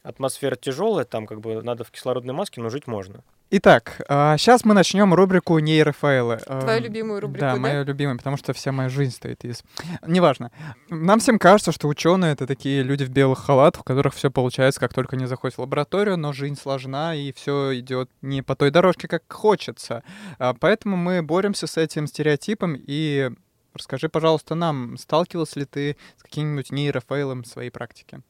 [0.08, 3.22] атмосфера тяжелая, там как бы надо в кислородной маске, но жить можно.
[3.50, 4.02] Итак,
[4.36, 6.36] сейчас мы начнем рубрику нейрофайлы.
[6.36, 7.54] Твою любимую рубрику, да?
[7.54, 9.62] Да, мою любимую, потому что вся моя жизнь стоит из...
[10.06, 10.50] Неважно.
[10.90, 14.80] Нам всем кажется, что ученые— это такие люди в белых халатах, у которых все получается,
[14.80, 18.70] как только не заходят в лабораторию, но жизнь сложна, и все идет не по той
[18.70, 20.02] дорожке, как хочется.
[20.38, 23.30] А, поэтому мы боремся с этим стереотипом, и
[23.72, 28.20] расскажи, пожалуйста, нам, сталкивался ли ты с каким-нибудь нейрофейлом в своей практике?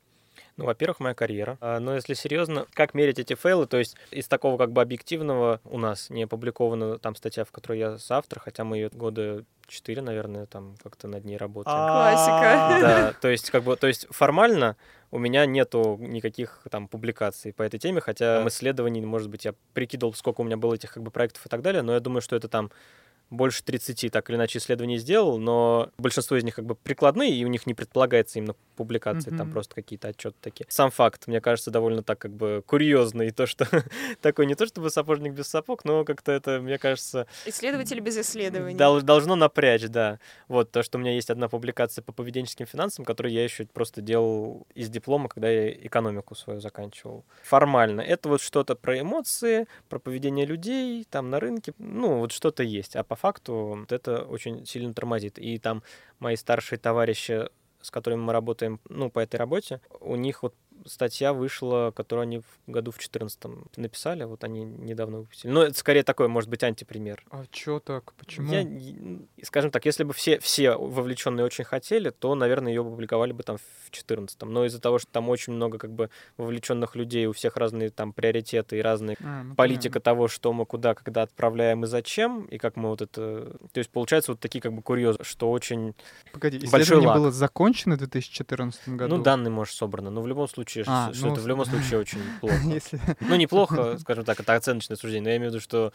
[0.59, 1.57] Ну, во-первых, моя карьера.
[1.61, 5.61] А, но если серьезно, как мерить эти фейлы, то есть из такого как бы объективного
[5.65, 10.03] у нас не опубликована там статья, в которой я соавтор, хотя мы ее года четыре,
[10.03, 11.77] наверное, там как-то над ней работаем.
[11.77, 12.79] Классика.
[12.81, 14.77] Да, то есть как бы, то есть формально
[15.11, 20.13] у меня нету никаких там публикаций по этой теме, хотя исследований, может быть, я прикидывал,
[20.15, 22.35] сколько у меня было этих как бы проектов и так далее, но я думаю, что
[22.35, 22.71] это там
[23.31, 27.45] больше 30 так или иначе исследований сделал, но большинство из них как бы прикладные, и
[27.45, 29.37] у них не предполагается именно публикации, mm-hmm.
[29.37, 30.67] там просто какие-то отчеты такие.
[30.69, 33.67] Сам факт, мне кажется, довольно так как бы курьезный, то, что
[34.21, 37.27] такой не то чтобы сапожник без сапог, но как-то это, мне кажется...
[37.45, 38.79] Исследователь без исследований.
[38.79, 40.19] Дол- должно напрячь, да.
[40.47, 44.01] Вот, то, что у меня есть одна публикация по поведенческим финансам, которую я еще просто
[44.01, 47.25] делал из диплома, когда я экономику свою заканчивал.
[47.43, 48.01] Формально.
[48.01, 52.97] Это вот что-то про эмоции, про поведение людей, там на рынке, ну, вот что-то есть.
[52.97, 55.39] А по факту это очень сильно тормозит.
[55.39, 55.83] И там
[56.19, 57.49] мои старшие товарищи
[57.81, 60.55] с которыми мы работаем, ну, по этой работе, у них вот
[60.87, 65.51] статья вышла, которую они в году в 2014 написали, вот они недавно выпустили.
[65.51, 67.25] Но это скорее такой, может быть, антипример.
[67.31, 68.13] А чё так?
[68.15, 68.53] Почему?
[68.53, 73.43] Я, скажем так, если бы все, все вовлеченные очень хотели, то, наверное, ее опубликовали бы
[73.43, 77.33] там в 2014 Но из-за того, что там очень много как бы вовлеченных людей, у
[77.33, 80.01] всех разные там приоритеты и разные а, ну, политика понятно.
[80.01, 83.57] того, что мы куда, когда отправляем и зачем, и как мы вот это...
[83.73, 85.95] То есть получается вот такие как бы курьезы, что очень
[86.33, 87.17] Погоди, большой лак.
[87.17, 89.17] было закончено в 2014 году?
[89.17, 91.65] Ну, данные, может, собраны, но в любом случае случае, а, что ну, это в любом
[91.65, 92.57] случае очень плохо.
[92.65, 93.01] Если...
[93.21, 95.93] Ну, неплохо, скажем так, это оценочное суждение, но я имею в виду, что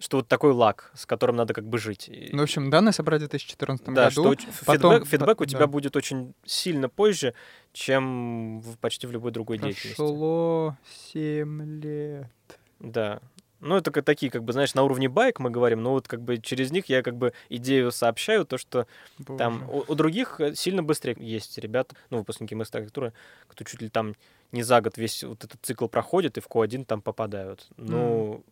[0.00, 2.08] что вот такой лак, с которым надо как бы жить.
[2.30, 4.34] Ну, в общем, данные собрали в 2014 да, году.
[4.34, 4.92] Что потом...
[4.92, 5.66] фидбэк, фидбэк у тебя да.
[5.66, 7.34] будет очень сильно позже,
[7.72, 9.96] чем в, почти в любой другой Прошло деятельности.
[9.96, 10.76] Прошло
[11.12, 12.30] 7 лет.
[12.78, 13.20] Да.
[13.60, 16.22] Ну, это как, такие, как бы, знаешь, на уровне байк мы говорим, но вот как
[16.22, 18.86] бы через них я как бы идею сообщаю, то, что
[19.18, 19.38] Боже.
[19.38, 23.12] там у, у других э, сильно быстрее есть ребята, ну, выпускники магистратуры,
[23.48, 24.14] кто чуть ли там
[24.52, 27.66] не за год весь вот этот цикл проходит и в Q1 там попадают.
[27.76, 28.44] Ну.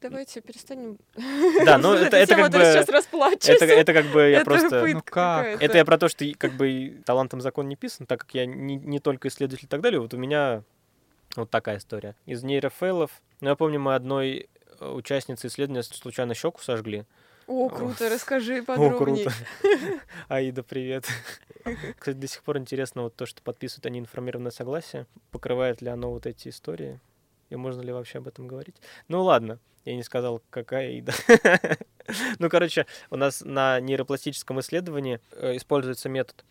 [0.00, 0.98] Давайте перестанем.
[1.64, 2.58] Да, ну это, это как бы...
[2.58, 3.48] сейчас расплачусь.
[3.50, 4.86] Это, это как бы я это просто...
[4.86, 5.62] Ну как?
[5.62, 8.76] Это я про то, что как бы талантом закон не писан, так как я не,
[8.76, 10.00] не только исследователь и так далее.
[10.00, 10.64] Вот у меня
[11.36, 12.16] вот такая история.
[12.26, 14.48] Из нейрофейлов, ну, я помню, мы одной
[14.80, 17.06] э, участнице исследования случайно щеку сожгли.
[17.46, 19.26] О, круто, расскажи подробнее.
[19.26, 20.02] О, круто.
[20.28, 21.06] Аида, привет.
[21.98, 25.06] Кстати, до сих пор интересно вот то, что подписывают они информированное согласие.
[25.30, 27.00] Покрывает ли оно вот эти истории?
[27.48, 28.76] И можно ли вообще об этом говорить?
[29.08, 31.12] Ну ладно, я не сказал, какая Аида.
[32.38, 36.44] ну, короче, у нас на нейропластическом исследовании э, используется метод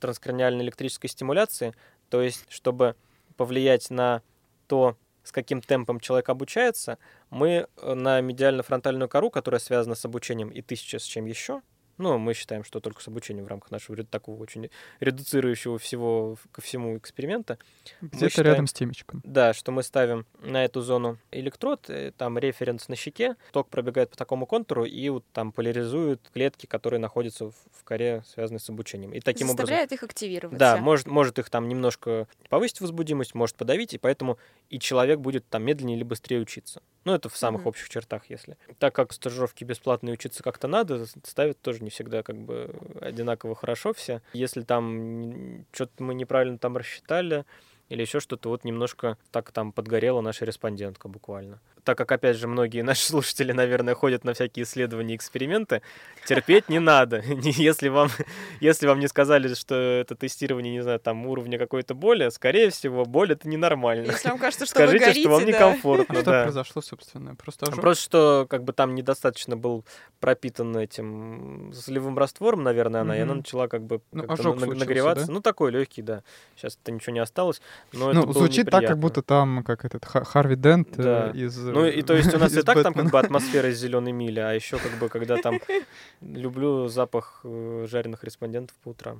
[0.00, 1.74] транскраниальной электрической стимуляции,
[2.08, 2.96] то есть, чтобы
[3.36, 4.22] повлиять на
[4.66, 6.98] то, с каким темпом человек обучается,
[7.30, 11.62] мы э, на медиально-фронтальную кору, которая связана с обучением и тысяча с чем еще,
[11.98, 16.60] ну, мы считаем, что только с обучением в рамках нашего такого очень редуцирующего всего ко
[16.60, 17.58] всему эксперимента.
[18.00, 19.22] Где-то считаем, рядом с темечком.
[19.24, 24.10] Да, что мы ставим на эту зону электрод, э, там референс на щеке, ток пробегает
[24.10, 29.12] по такому контуру и вот там поляризуют клетки, которые находятся в коре, связанные с обучением.
[29.12, 29.96] И таким Заставляет образом...
[29.96, 30.58] их активироваться.
[30.58, 35.48] Да, может, может их там немножко повысить возбудимость, может подавить, и поэтому и человек будет
[35.48, 36.82] там медленнее или быстрее учиться.
[37.04, 37.68] Ну, это в самых mm-hmm.
[37.68, 38.56] общих чертах, если.
[38.80, 43.92] Так как стажировки бесплатные учиться как-то надо, ставят тоже не всегда как бы одинаково хорошо
[43.92, 44.20] все.
[44.32, 47.44] Если там что-то мы неправильно там рассчитали,
[47.88, 52.48] или еще что-то, вот немножко так там подгорела наша респондентка буквально так как, опять же,
[52.48, 55.80] многие наши слушатели, наверное, ходят на всякие исследования и эксперименты,
[56.26, 57.22] терпеть не надо.
[57.42, 58.10] Если вам,
[58.60, 63.04] если вам не сказали, что это тестирование, не знаю, там, уровня какой-то боли, скорее всего,
[63.04, 64.10] боль— это ненормально.
[64.10, 65.46] Если вам кажется, что Скажите, вы горите, что вам да.
[65.46, 66.18] некомфортно.
[66.18, 67.36] А что произошло, собственно?
[67.36, 67.80] Просто ожог?
[67.80, 69.84] Просто что, как бы, там недостаточно был
[70.18, 75.26] пропитан этим солевым раствором, наверное, она, и она начала, как бы, ну, нагреваться.
[75.26, 75.32] Да?
[75.32, 76.24] Ну, такой легкий, да.
[76.56, 77.62] Сейчас это ничего не осталось.
[77.92, 81.30] Но Ну, звучит так, как будто там, как этот Ха- Харви Дент э, Да.
[81.30, 81.56] из...
[81.58, 84.40] Ну и то есть у нас и так там как бы атмосфера из зеленой мили,
[84.40, 85.60] а еще как бы когда там
[86.20, 89.18] люблю запах э, жареных респондентов по утрам.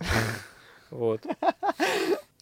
[0.90, 1.22] Вот.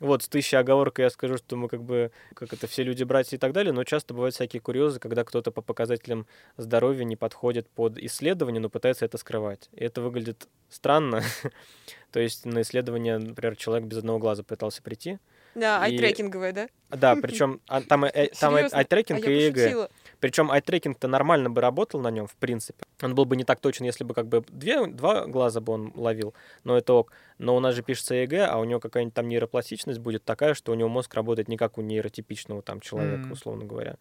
[0.01, 3.37] Вот, с тысячи оговорок я скажу, что мы как бы, как это, все люди братья
[3.37, 7.69] и так далее, но часто бывают всякие курьезы, когда кто-то по показателям здоровья не подходит
[7.71, 9.69] под исследование, но пытается это скрывать.
[9.73, 11.23] И это выглядит странно.
[12.11, 15.19] То есть на исследование, например, человек без одного глаза пытался прийти.
[15.55, 16.69] Да, И- айтрекинговая, да?
[16.91, 19.89] Да, причем а, там, э, там eye-tracking а и ЭЭГ.
[20.21, 22.85] Причем eye-tracking -то нормально бы работал на нем, в принципе.
[23.03, 25.93] Он был бы не так точен, если бы как бы две, два глаза бы он
[25.95, 27.13] ловил, но это ок.
[27.39, 30.73] Но у нас же пишется ЭЭГ, а у него какая-нибудь там нейропластичность будет такая, что
[30.73, 33.33] у него мозг работает не как у нейротипичного там человека, Мгм.
[33.33, 33.97] условно говоря.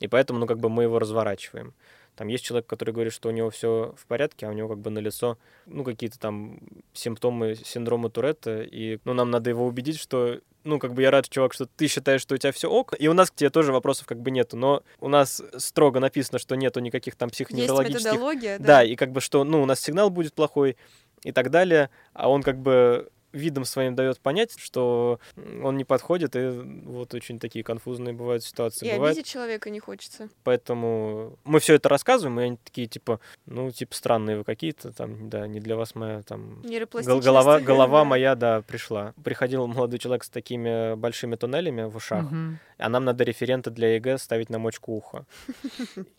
[0.00, 1.74] И поэтому, ну, как бы мы его разворачиваем.
[2.18, 4.78] Там есть человек, который говорит, что у него все в порядке, а у него как
[4.78, 6.58] бы на лицо, ну, какие-то там
[6.92, 11.28] симптомы синдрома Туретта, и, ну, нам надо его убедить, что, ну, как бы я рад,
[11.28, 13.72] чувак, что ты считаешь, что у тебя все ок, и у нас к тебе тоже
[13.72, 18.04] вопросов как бы нету, но у нас строго написано, что нету никаких там Есть психоневрологических...
[18.06, 18.84] методология, Да, да.
[18.84, 20.76] и как бы что, ну, у нас сигнал будет плохой
[21.22, 25.20] и так далее, а он как бы видом своим дает понять, что
[25.62, 26.48] он не подходит, и
[26.84, 28.88] вот очень такие конфузные бывают ситуации.
[28.88, 30.28] И Бывает, обидеть человека не хочется.
[30.44, 35.28] поэтому мы все это рассказываем, и они такие, типа, ну, типа, странные вы какие-то, там,
[35.28, 39.14] да, не для вас моя, там, голова, голова моя, да, пришла.
[39.22, 42.58] Приходил молодой человек с такими большими туннелями в ушах, Мгм.
[42.78, 45.26] а нам надо референта для ЭЭГ ставить на мочку уха.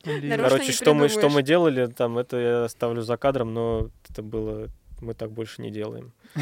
[0.04, 4.70] Короче, что мы, что мы делали, там, это я оставлю за кадром, но это было...
[5.02, 6.12] Мы так больше не делаем.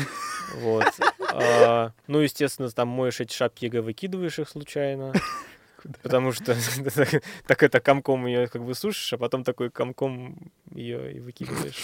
[0.62, 0.86] Вот.
[1.34, 5.12] А, ну, естественно, там моешь эти шапки ЭЭГ, выкидываешь их случайно.
[6.02, 6.56] Потому что
[7.48, 11.76] так это комком ее как бы сушишь, а потом такой комком ее и выкидываешь.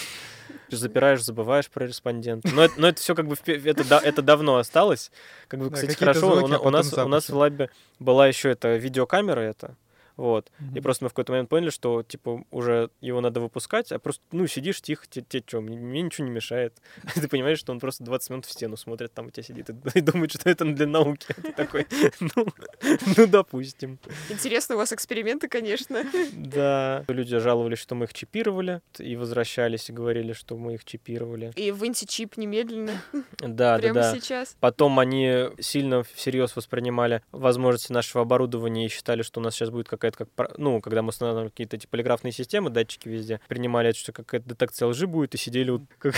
[0.70, 2.50] Запираешь, забываешь про респондента.
[2.54, 5.12] Но это, но это все как бы это, да- это давно осталось.
[5.48, 6.36] Как бы, Да, кстати, какие-то хорошо.
[6.36, 7.70] у, а у потом нас, у нас в лабе
[8.00, 9.76] была еще эта видеокамера это.
[10.18, 10.52] Вот.
[10.60, 10.84] И Мгм.
[10.84, 14.46] просто мы в какой-то момент поняли, что, типа, уже его надо выпускать, а просто, ну,
[14.48, 16.74] сидишь тихо, тебе, тебе что, мне, мне ничего не мешает.
[17.16, 19.74] Ты понимаешь, что он просто 20 минут в стену смотрит, там у тебя сидит и,
[19.98, 21.26] и думает, что это для науки.
[21.42, 21.88] Ты такой,
[22.20, 22.46] ну,
[23.18, 24.00] ну, допустим.
[24.30, 26.04] Интересно у вас эксперименты, конечно.
[26.34, 27.04] Да.
[27.08, 31.52] Люди жаловались, что мы их чипировали, и возвращались и говорили, что мы их чипировали.
[31.56, 33.02] И выньте чип немедленно,
[33.40, 34.16] Да, да, прямо да.
[34.16, 34.56] сейчас.
[34.60, 39.88] Потом они сильно всерьез воспринимали возможности нашего оборудования и считали, что у нас сейчас будет
[40.04, 44.12] какая-то, как, ну, когда мы устанавливаем какие-то эти полиграфные системы, датчики везде, принимали это, что
[44.12, 46.16] какая-то детекция лжи будет, и сидели вот как...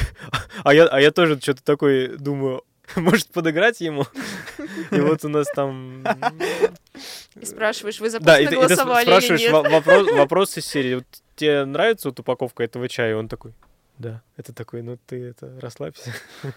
[0.64, 2.62] А я, а я тоже что-то такой думаю,
[2.96, 4.06] может подыграть ему?
[4.90, 6.04] И вот у нас там...
[7.34, 9.72] И спрашиваешь, вы за Да, и ты, и ты голосовали спрашиваешь или нет?
[9.72, 10.94] вопрос, вопрос из серии.
[10.96, 13.10] Вот тебе нравится вот упаковка этого чая?
[13.10, 13.52] И он такой,
[13.98, 14.22] да.
[14.36, 16.12] Это такой, ну ты это, расслабься.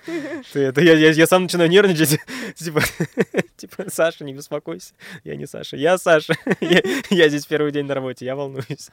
[0.53, 2.19] Ты это, я, я, я сам начинаю нервничать.
[2.55, 2.81] Типа,
[3.57, 4.93] типа, Саша, не беспокойся.
[5.23, 5.77] Я не Саша.
[5.77, 6.33] Я Саша.
[6.59, 8.89] Я, я здесь первый день на работе, я волнуюсь.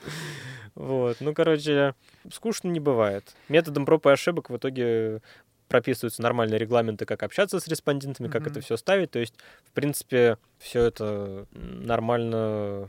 [0.74, 1.16] Вот.
[1.20, 1.94] Ну, короче,
[2.32, 3.34] скучно не бывает.
[3.48, 5.20] Методом проб и ошибок в итоге
[5.68, 8.50] прописываются нормальные регламенты, как общаться с респондентами, как Мгм.
[8.52, 9.10] это все ставить.
[9.10, 9.34] То есть,
[9.64, 12.88] в принципе, все это нормально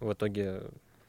[0.00, 0.62] в итоге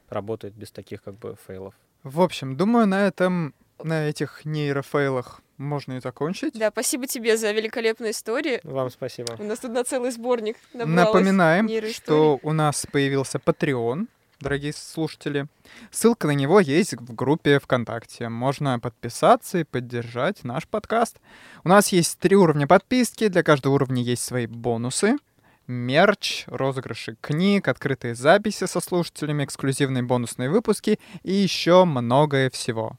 [0.09, 1.75] работает без таких как бы фейлов.
[2.03, 3.53] В общем, думаю, на этом,
[3.83, 6.53] на этих нейрофейлах можно и закончить.
[6.57, 8.59] Да, спасибо тебе за великолепную историю.
[8.63, 9.35] Вам спасибо.
[9.39, 14.07] У нас тут на целый сборник Напоминаем, что у нас появился Patreon,
[14.39, 15.47] дорогие слушатели.
[15.89, 18.29] Ссылка на него есть в группе ВКонтакте.
[18.29, 21.17] Можно подписаться и поддержать наш подкаст.
[21.63, 23.27] У нас есть три уровня подписки.
[23.27, 25.17] Для каждого уровня есть свои бонусы.
[25.65, 32.97] Мерч, розыгрыши книг, открытые записи со слушателями, эксклюзивные бонусные выпуски и еще многое всего.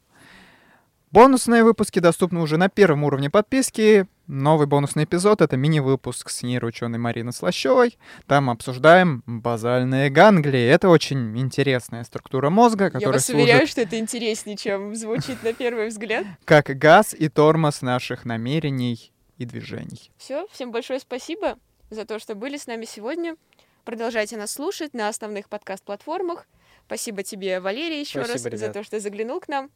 [1.14, 4.08] Бонусные выпуски доступны уже на первом уровне подписки.
[4.26, 7.96] Новый бонусный эпизод— это мини-выпуск с нейроученой Мариной Слащевой.
[8.26, 10.66] Там обсуждаем базальные ганглии.
[10.66, 15.40] Это очень интересная структура мозга, Я которая вас служит уверяю, что это интереснее, чем звучит
[15.44, 16.26] на первый взгляд.
[16.44, 20.10] как газ и тормоз наших намерений и движений.
[20.16, 21.60] Все, всем большое спасибо
[21.90, 23.36] за то, что были с нами сегодня.
[23.84, 26.48] Продолжайте нас слушать на основных подкаст-платформах.
[26.86, 28.72] Спасибо тебе, Валерий, еще раз Спасибо, за ребят.
[28.72, 29.70] то, что заглянул к нам.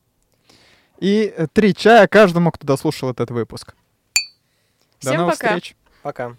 [0.99, 3.75] И э, три чая каждому, кто дослушал этот выпуск.
[5.03, 5.49] До Всем новых пока.
[5.57, 5.77] встреч!
[6.03, 6.37] Пока.